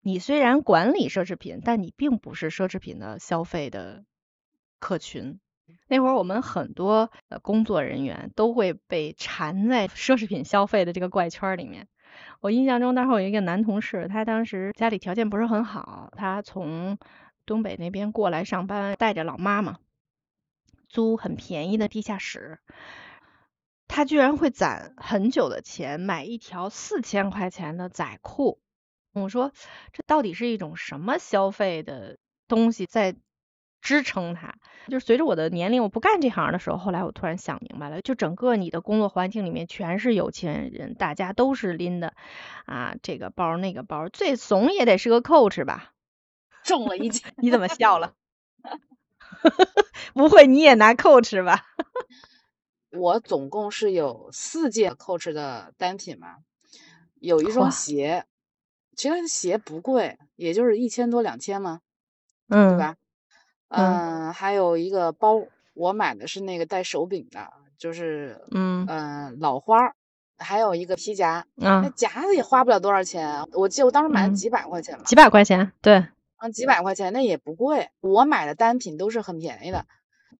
[0.01, 4.03] 你虽然管理奢侈品，但你并不是奢侈品的消费的
[4.79, 5.39] 客群。
[5.87, 11.87] 那会儿我们很多呃工作人员都会被缠在奢侈品消费的这个怪圈里面。
[12.41, 16.97] 我印象中，当时有一个男同事，他当时家里条件不是很好，他从
[17.45, 19.77] 东北那边过来上班，带着老妈嘛
[20.93, 22.59] 租很便宜的地下室。
[23.87, 28.61] 他居然会攒很久的钱买一条四千块钱的仔裤。
[29.13, 29.51] 我说，
[29.91, 32.17] 这到底是一种什么消费的
[32.47, 33.15] 东西在
[33.81, 34.55] 支撑他？
[34.87, 42.13] 就是随着我的年龄，我不干这行的时候，后来我突然想明白了，就整个你的工作环境里面全是有钱人，大家都是拎的
[42.65, 45.93] 啊这个包那个包，最怂也得是个 Coach 吧？
[46.63, 48.13] 中了一箭， 你怎么笑了？
[50.13, 51.65] 不会你也拿 Coach 吧？
[52.91, 56.37] 我总共是有四件 Coach 的单品嘛，
[57.19, 58.25] 有一双鞋，
[58.95, 61.81] 其实鞋不贵，也就是一千多两千嘛，
[62.49, 62.95] 嗯，对吧？
[63.69, 68.85] 嗯，还有一个包，我买的是那个带手柄的，就是嗯。
[68.87, 69.95] 嗯老花，
[70.37, 76.05] 还有一个皮夹，那夹子也花不了多少钱，我记得我当时买了几百块钱吧，几百块钱，对，
[76.43, 79.85] 嗯，几百块钱那也不贵，我买的单品都是很便宜的。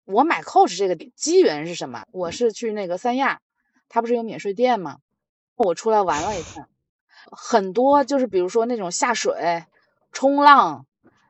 [0.03, 2.03] 我买 Coach 这个机缘是什么？
[2.11, 3.39] 我是去那个三亚，
[3.87, 4.97] 它不是有免税店吗？
[5.55, 6.67] 我出来玩了一 趟，
[7.31, 9.63] 很多就是比如说那种下水、
[10.11, 10.85] 冲浪，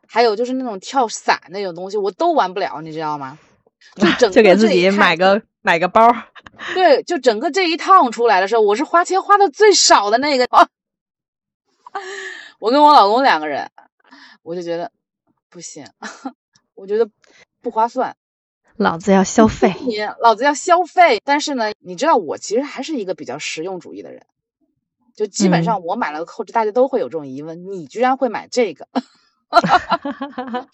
[0.08, 3.38] 还有就是那种跳伞那种东西，我都玩不了，你知道吗？
[3.96, 6.10] 就 整就给自己买个买个包。
[6.74, 10.48] 对，就整个这一趟出来的时候，我是花钱花的最少的那个。
[12.58, 13.70] 我跟我老公两个人，
[14.44, 14.92] 我就觉得
[15.50, 15.88] 不行，
[16.76, 17.10] 我觉得
[17.62, 18.16] 不划算。
[18.76, 21.22] 老子要消费，你老子要消费。
[21.24, 24.26] 但是呢，你知道我其实还是一个比较实用主义的人，
[25.16, 28.88] 就基本上我买了 Coach，大家都会有这种疑问：你居然会买这个？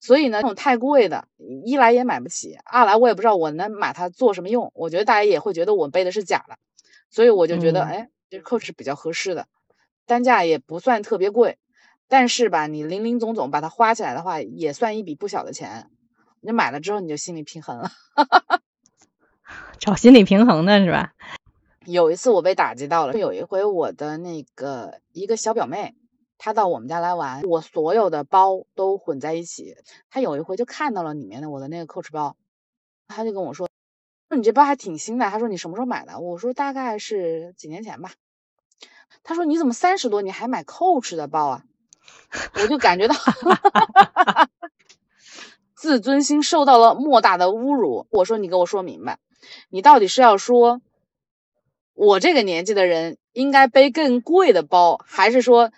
[0.00, 1.28] 所以呢，这种太贵的，
[1.66, 4.72] 一来也买不起，二来我也不知道我能买它做什么用。
[4.74, 6.56] 我觉得大家也会觉得我背的是假的，
[7.10, 9.46] 所以我就觉得，哎，这 Coach 比较合适的，
[10.06, 11.58] 单价也不算特别贵，
[12.08, 15.90] 但是吧，你零零总总把它花起来的话，也算一笔不小的钱。
[16.40, 17.90] 你买了之后，你就心理平衡了，
[19.80, 21.14] 找心理平衡的是吧？
[21.84, 25.96] 有一次我被打击到了，有一回我的那个一个小表妹，
[26.38, 29.76] 她到我们家来玩，我所有的包都混在一起。
[30.10, 32.36] 她有一回就看到了里面的我的那个 Coach 包，
[33.08, 33.68] 她就跟我说
[34.30, 38.12] ：“说你这包还挺新的。”她说：“你什么时候买的？”我说：“大概是几年前吧。”
[39.24, 41.64] 她说：“你怎么三十多你还买 Coach 的包啊？”
[42.54, 43.14] 我就感觉到。
[45.74, 48.06] 自尊心受到了莫大的侮辱。
[48.10, 49.18] 我说：“你给我说明白，
[49.68, 50.80] 你到底是要说，
[51.92, 55.70] 我这个年纪的人应该背更贵的包，还是说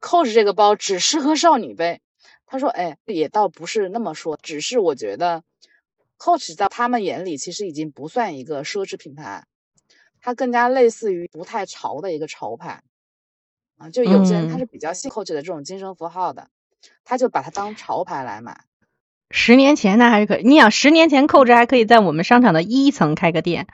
[0.00, 2.02] ，Coach 这个包只适合少女背？”
[2.46, 5.44] 他说：“哎，也倒不是那么说，只是我觉得
[6.18, 9.46] ，Coach 在他们眼里其实已经不算一个奢侈品牌，
[10.20, 12.82] 它更加类似于不太潮的一个潮牌
[13.78, 13.90] 啊。
[13.90, 16.48] 就有些人他是比较信 Coach 的这种精神符号的，
[17.04, 18.60] 他就把它当潮牌来买。”
[19.30, 23.66] 十年前那还是可以，你想十年前 Coach 还可以在我们商场的一层开个店，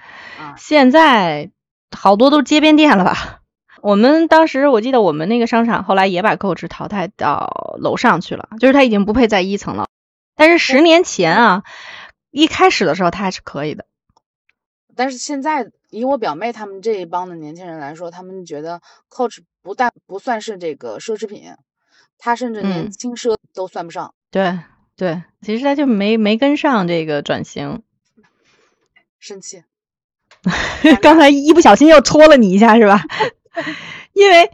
[0.57, 1.51] 现在
[1.91, 3.41] 好多都街边店了吧？
[3.83, 9.89] 我们当时我记得我们那个商场后来也把 Coach 淘汰到楼上去了，就是它已经不配在一层了。
[10.35, 11.63] 但是十年前啊，
[12.31, 13.85] 一开始的时候它还是可以的。
[14.95, 18.81] 但是现在以我表妹他们这一帮的年轻人来说，他们觉得
[19.11, 21.55] Coach 不但不算是这个奢侈品，
[22.19, 24.15] 他甚至连轻奢都算不上。
[24.31, 24.59] 对。
[24.97, 27.83] 对，其实他就没没跟上这个转型，
[29.19, 29.63] 生气。
[31.01, 33.03] 刚才一不小心又戳了你一下是吧？
[34.13, 34.51] 因为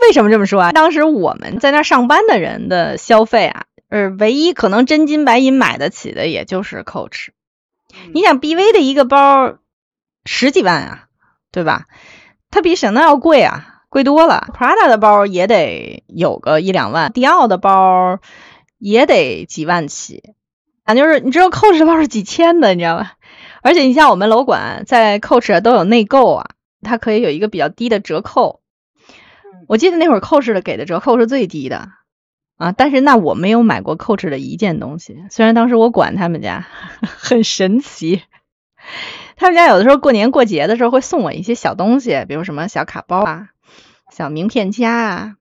[0.00, 0.72] 为什么这么说啊？
[0.72, 7.28] 当时我们在那上班的人的消费啊，呃，唯一可能真金白银买得起的也就是 Coach。
[8.14, 9.58] 你想 BV 的一个包
[10.24, 11.04] 十几万啊，
[11.52, 11.86] 对吧？
[12.50, 14.48] 它比 Chanel 贵啊，贵多了。
[14.54, 18.18] Prada 的包也得有个一两万，迪奥的包。
[18.82, 20.32] 也得几万起，
[20.84, 23.12] 啊，就是你知道 Coach 的包是几千的，你知道吧？
[23.60, 28.62] 而且你像我们楼管在 Coach 都有内购啊，它可以有一个比较低的折扣。
[29.68, 31.90] 我记得那会儿 Coach 的给的折扣是最低的
[32.56, 35.24] 啊，但是那我没有买过 Coach 的一件东西。
[35.30, 36.66] 虽然当时我管他们家
[37.04, 38.22] 很神奇，
[39.40, 43.48] 他们家有的时候过年过节的时候会送我一些小东西，比如什么小卡包啊、
[44.12, 45.36] 小名片夹啊，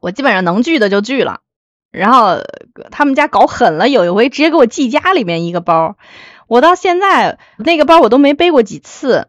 [0.00, 1.42] 我基本上能聚的就聚了。
[1.90, 2.38] 然后
[2.90, 5.98] 他们家搞狠了，有一回直接给我寄家里面一个包，
[6.46, 9.28] 我到现在那个包我都没背过几次，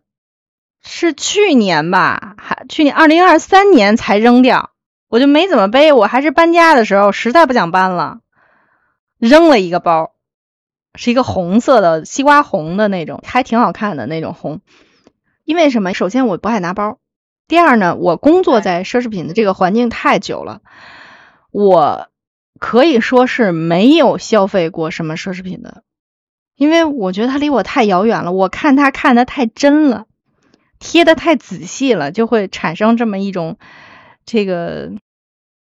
[0.82, 4.72] 是去年吧，还去年二零二三年才扔掉，
[5.10, 5.91] 我就没怎么背。
[5.91, 8.20] 我还是搬家的时候实在不想搬了，
[9.20, 10.14] 扔了一个包，
[10.95, 14.61] 是一个红色的西瓜红的那种，还挺好看的那种红。
[15.44, 15.94] 因为什么？
[15.94, 16.99] 首先我不爱拿包，
[17.48, 20.61] 第二呢，我工作在奢侈品的这个环境太久了，
[21.52, 22.10] 我
[22.60, 25.84] 可以说是没有消费过什么奢侈品的，
[26.56, 30.06] 因为我觉得它离我太遥远了，我看它看的太真了。
[30.80, 33.57] 贴的太仔细了，就会产生这么一种
[34.26, 34.91] 这个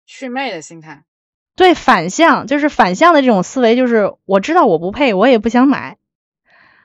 [0.07, 1.05] 祛魅的心态。
[1.59, 5.99] 对，反向就是反向的这种思维，就是我知道我不配，我也不想买。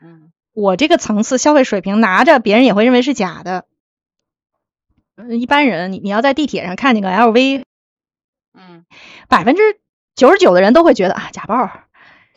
[0.02, 3.68] 嗯，我这个层次消费水平拿着，别人也会认为是假的。
[5.16, 7.64] 嗯，一般人你你要在地铁上看见个 LV，
[8.56, 8.84] 嗯，
[9.30, 9.62] 百分之
[10.16, 11.70] 九十九的人都会觉得啊假包，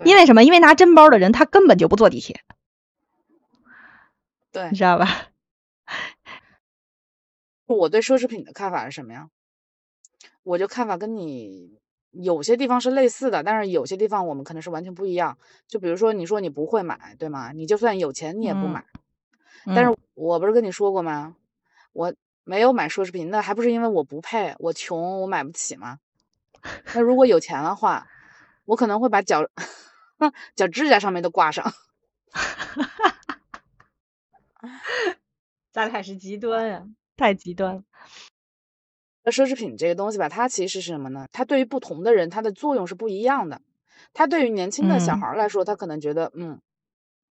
[0.05, 0.45] 因为什么？
[0.45, 2.43] 因为拿真包的人他根本就不坐地铁。
[4.53, 5.09] 对，你知道吧？
[7.65, 9.31] 我对奢侈品的看法是什么呀？
[10.43, 11.81] 我就看法跟你
[12.13, 15.37] 有些地方是类似的，但是有些地方我们可能是完全不一样。
[15.67, 17.53] 就比如说，你说你不会买，对吗？
[17.53, 18.85] 你就算有钱，你也不买。
[19.75, 21.37] 但是我不是跟你说过吗？
[21.93, 22.15] 我
[22.45, 25.99] 没有买奢侈品，那还不是因为我不配，我穷，我买不起吗？
[26.95, 28.07] 那如果有钱的话，
[28.65, 29.49] 我可能会把脚
[30.55, 31.73] 脚指甲上面都挂上。
[35.71, 37.83] 咱俩是极端呀，太极端了。
[39.27, 41.27] 那奢侈品这个东西吧，它其实是什么呢？
[41.33, 43.61] 它对于不同的人，它的作用是不一样的。
[44.15, 46.61] 它对于年轻的小孩来说，他可能觉得，嗯，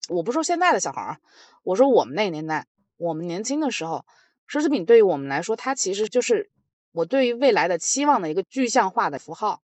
[0.08, 1.18] 我不说现在的小孩儿，
[1.64, 4.04] 我说我们那个年代，我们年轻的时候，
[4.48, 6.52] 奢侈品对于我们来说，它其实就是
[6.92, 9.60] 我对于未来的期望的一个具象化的符号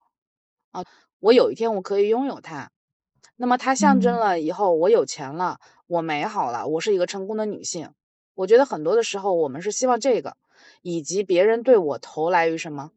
[0.72, 0.84] 啊。
[1.20, 2.72] 我有一天我可以拥有它，
[3.36, 7.92] 那么它象征了以后我有钱了，我美好了，我是一个成功的女性。
[8.34, 10.36] 我觉得很多的时候，我们是希望这个，
[10.82, 12.92] 以及别人对我投来于什么，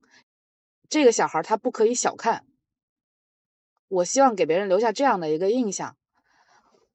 [0.87, 2.45] 这个小孩他不可以小看。
[3.87, 5.95] 我希望给别人留下这样的一个印象。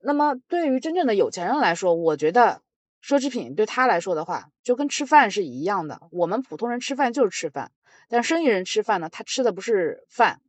[0.00, 2.62] 那么对于真正的有钱人来说，我觉得
[3.02, 6.02] 奢侈品对他来说的话，就跟吃饭是一样的。
[6.10, 7.72] 我们普通人吃饭就是吃饭，
[8.08, 10.40] 但生意人吃饭呢，他吃的不是饭，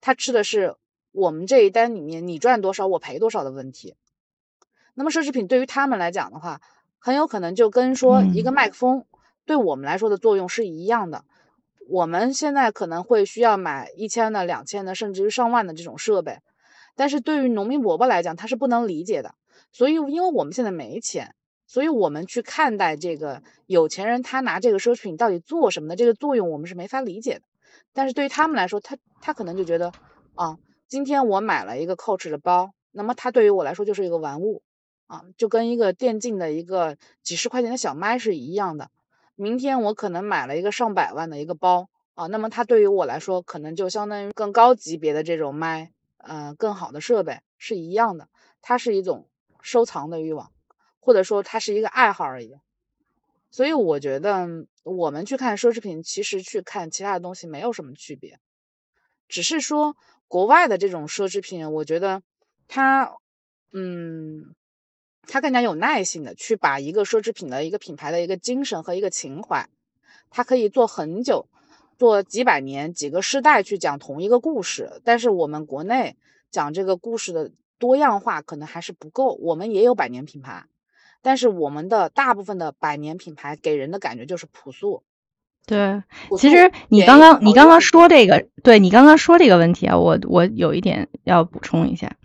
[0.00, 0.76] 他吃的是
[1.12, 3.96] 我们这一单里面你赚多少我赔多少的问题。
[4.94, 6.60] 那么奢侈品对于他们来讲的话，
[6.98, 9.06] 很有可能就跟说一个麦克风
[9.46, 11.24] 对我们来说的作用是一样的。
[11.88, 16.38] 我们现在可能会需要买一千的、两千的，甚至于上万的这种设备，
[16.96, 19.34] 但是对于农民伯伯来讲，他是不能理解的。
[19.70, 21.34] 所以，因为我们现在没钱，
[21.66, 27.42] 所以我们去看待这个有钱人他拿这个奢侈品到底做什么的这个作用，我们是没法理解的。
[27.92, 29.92] 但是对于他们来说，他他可能就觉得
[30.34, 30.56] 啊，
[30.88, 34.62] 今天我买了一个 Coach 的包，那么它对于我来说就是一个玩物。
[35.06, 38.88] 啊，就跟一个电竞的一个几十块钱的小麦是一样的。
[39.36, 48.28] 明天我可能买了一个上百万的一个包啊，那么它对于我来说，可能就相当于更高级别的这种麦，呃，更好的设备是一样的。
[48.62, 49.28] 它是一种
[49.60, 50.52] 收藏的欲望，
[51.00, 52.56] 或者说它是一个爱好而已。
[53.50, 54.46] 所以我觉得
[54.84, 58.38] 我们去看奢侈品，其实去看其他的东西没有什么区别，
[59.28, 59.96] 只是说
[60.28, 62.22] 国外的这种奢侈品，我觉得
[62.68, 63.16] 它，
[63.72, 64.54] 嗯。
[65.26, 69.68] 他更加有耐心的去把一个奢侈品的一个品牌的一个精神和一个情怀，
[70.30, 71.48] 他可以做很久，
[71.98, 75.00] 做几百年、几个世代去讲同一个故事。
[75.04, 76.16] 但是我们国内
[76.50, 79.34] 讲这个故事的多样化可能还是不够。
[79.40, 80.66] 我们也有百年品牌，
[81.22, 85.02] 但是我们的大部分的百年品牌给人的感觉就是朴素。
[85.66, 86.02] 对，
[86.36, 92.16] 其实你刚刚你刚刚说这个，对你刚刚说这个问题啊，我我有一点要补充一下，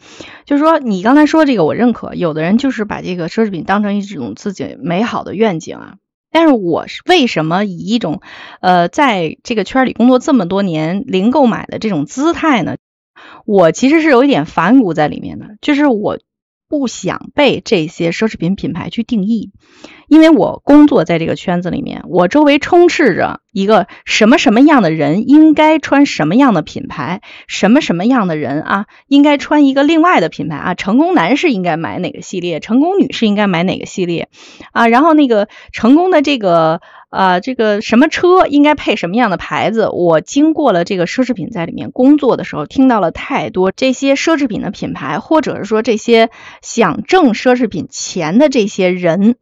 [0.46, 5.96] 就是说你刚才说这个我认可，有的人就是把这个奢侈品当成一种自己美好的愿景啊，
[6.32, 8.22] 但是我是为什么以一种
[8.60, 12.76] 呃在这个圈里工作这么多年零购买的这种姿态呢？
[13.46, 16.20] 我其实是有一点反骨在里面的，就是我
[16.68, 19.52] 不想被这些奢侈品品牌去定义。
[20.10, 34.30] 因为我工作在这个圈子里面，我周围充斥着一个什么什么样的人应该穿什么样的品牌，什么什么样的人啊应该穿一个另外的品牌啊，成功男士应该买哪个系列，成功女士应该买哪个系列
[34.74, 36.82] 啊，然后那个成功的这个
[37.12, 39.90] 呃这个什么车应该配什么样的牌子。
[39.90, 46.32] 我经过了这个奢侈品在里面工作的时候，听到了太多这些奢侈品的品牌，或者是说这些
[46.64, 49.36] 想挣奢侈品钱的这些人。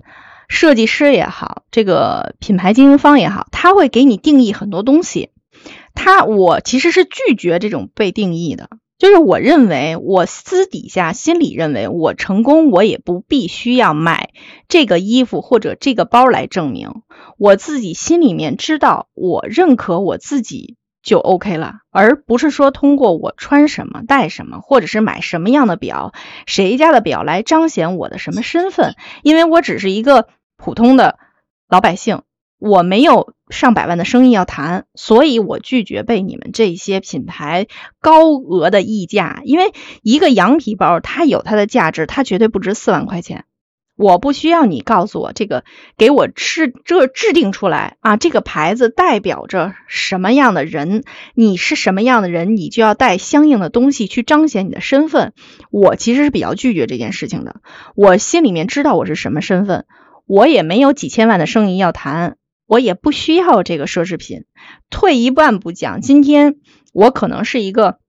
[0.48, 5.30] 设计师也好，这个品牌经营方也好，他会给你定义很多东西。
[5.94, 14.30] 他我其实是拒绝这种被定义的，就是我认为，我私底下心里认为我成功，我也不必须要买
[14.68, 17.02] 这个衣服或者这个包来证明。
[17.38, 26.14] 我自己心里面知道，我认可我自己就 OK 了，而不是说通过我穿什么、戴什么，或者是买什么样的表、
[26.46, 28.96] 谁家的表来彰显我的什么身份。
[29.24, 31.18] 因为我只是一个普通的
[31.70, 32.24] 老百姓。
[32.60, 37.68] 我没有上百万的生意要谈，所以我拒绝被你们这些品牌
[38.02, 39.42] 高额的溢价。
[39.44, 43.46] 因为一个羊皮包，它有它的价值，它绝对不值四万块钱。
[43.96, 45.64] 我不需要你告诉我这个，
[45.98, 51.04] 给我制这制定出来啊，这个牌子代表着什么样的人？
[51.36, 55.34] 你是什么样的人，你就要带相应的东西去彰显你的身份。
[55.70, 57.62] 我其实是比较拒绝这件事情的。
[57.94, 59.86] 我心里面知道我是什么身份，
[60.28, 62.38] 我也没有几千万的生意要谈。
[62.68, 64.44] 我也不需要这个奢侈品。
[64.90, 66.58] 退一万步讲，今天
[66.92, 68.00] 我可能是一个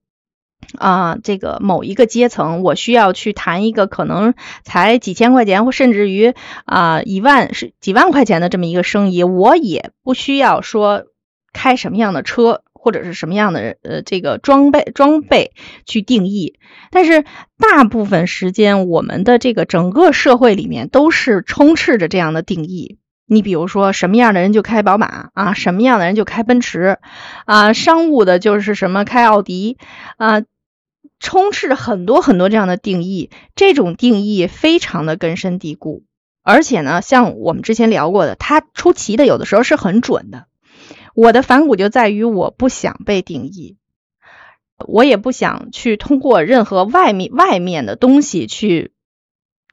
[0.77, 4.35] 啊，这个某一个阶层，我需要去谈一个可能
[4.65, 6.35] 才几千块钱，或甚至于
[6.65, 11.05] 啊一万是几万块钱的这么一个生意，我也不需要说
[11.53, 15.53] 开什么样的车，或者是什么样的呃这个装备装备
[15.85, 16.59] 去定义。
[16.91, 17.27] 但是
[17.59, 22.97] 大部分时间，我们的这个整个社会里面都是充斥着这样的定义。
[23.27, 26.97] 你比如说，什么样的人就开宝马啊，什么样的人就开奔驰
[27.45, 29.77] 啊，商务的就是什么开奥迪
[30.17, 30.45] 啊，
[31.21, 36.05] 充斥着很多很多这样的定义，这种定义非常的根深蒂固，
[36.43, 40.47] 而且呢，像我们之前聊过的，它出奇的有的时候是很准的。
[41.19, 43.77] 我的反骨就在于我不想被定义，
[44.87, 48.93] 我也不想去通过任何外面外面的东西去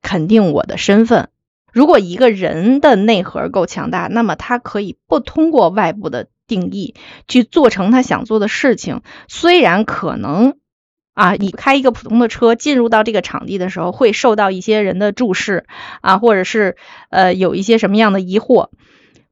[0.01, 1.29] 肯定我的身份。
[1.71, 6.95] 如果一个人的内核够强大，那么他可以不通过外部的定义
[7.27, 9.03] 去做成他想做的事情。
[9.27, 10.57] 虽然可能
[11.13, 15.67] 啊，你开一个普通的车进入到这个场地的时候，会受到一些人的注视
[16.01, 16.75] 啊，或者是
[17.11, 18.69] 呃有一些什么样的疑惑，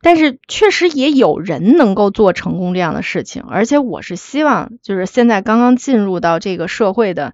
[0.04, 3.44] 但是确实也有人能够做成功这样的事情。
[3.50, 7.34] 而且我是希望，就是现在刚刚进入到这个社会的。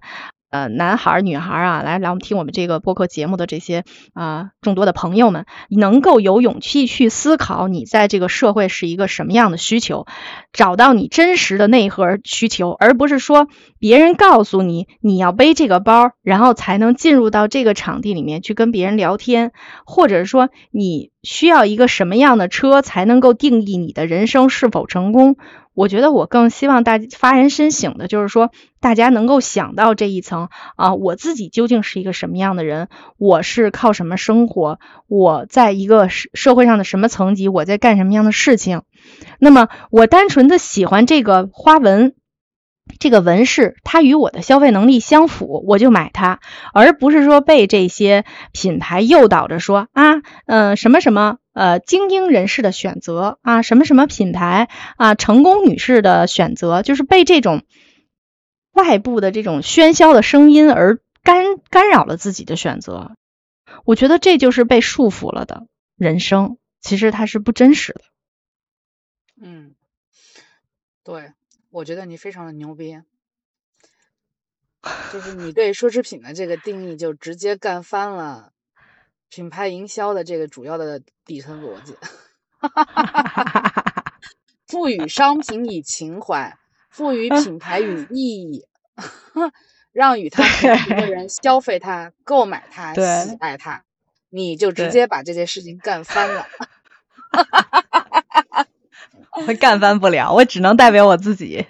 [0.52, 3.84] 呃，男孩儿女孩儿啊，来来，我们听我们这个播客节目的这些
[4.14, 10.06] 啊众多的朋友们，能够有勇气去思考你在这个社会是一个什么样的需求，
[10.52, 13.46] 找到你真实的内核需求，而不是说
[13.78, 19.52] 别人告诉你你要背这个包，然后才能进入到这个场地里面去跟别人聊天，
[19.86, 25.36] 或者是说你需要一个什么样的车才能够定义你的人生是否成功。
[25.72, 32.88] 我觉得我更希望大家发人深省的，就是说大家能够想到这一层啊，我自己究竟是一个什么样的人？
[33.18, 34.78] 我是靠什么生活？
[35.06, 37.48] 我在一个社社会上的什么层级？
[37.48, 38.82] 我在干什么样的事情？
[39.38, 42.14] 那么我单纯的喜欢这个花纹。
[42.98, 46.40] 这个纹饰它与我的消费能力相符，我就买它，
[46.72, 57.62] 而不是说被这些品牌诱导着说啊，嗯，什么什么呃精英人士的选择啊，什么什么品牌啊，成功女士的选择，就是被这种
[58.72, 63.12] 外部的这种喧嚣的声音而干干扰了自己的选择。
[63.84, 68.00] 我觉得这就是被束缚了的人生，其实它是不真实的。
[69.42, 69.74] 嗯，
[71.02, 71.32] 对。
[71.70, 73.00] 我觉得你非常的牛逼，
[75.12, 78.52] 就是你 对奢侈品的这个定义，就直接干翻了
[79.28, 81.96] 品牌营销的这个主要的底层逻辑。
[84.66, 86.56] 赋予商品以情怀，
[86.90, 88.66] 赋予品牌与 意义，
[89.92, 93.84] 让与它同行的人消费它、购买它、喜爱它，
[94.28, 96.46] 你就直接把这件事情干翻了。
[99.48, 101.66] 我干翻不了，我只能代表我自己。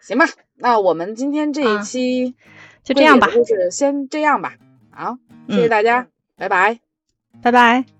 [0.00, 0.26] 行吧，
[0.56, 2.34] 那我们今天这一期
[2.84, 4.54] 就这样吧，就是先这样吧。
[4.90, 5.18] 好，
[5.48, 6.06] 谢谢大家，
[6.36, 6.78] 拜拜，
[7.42, 7.95] 拜拜。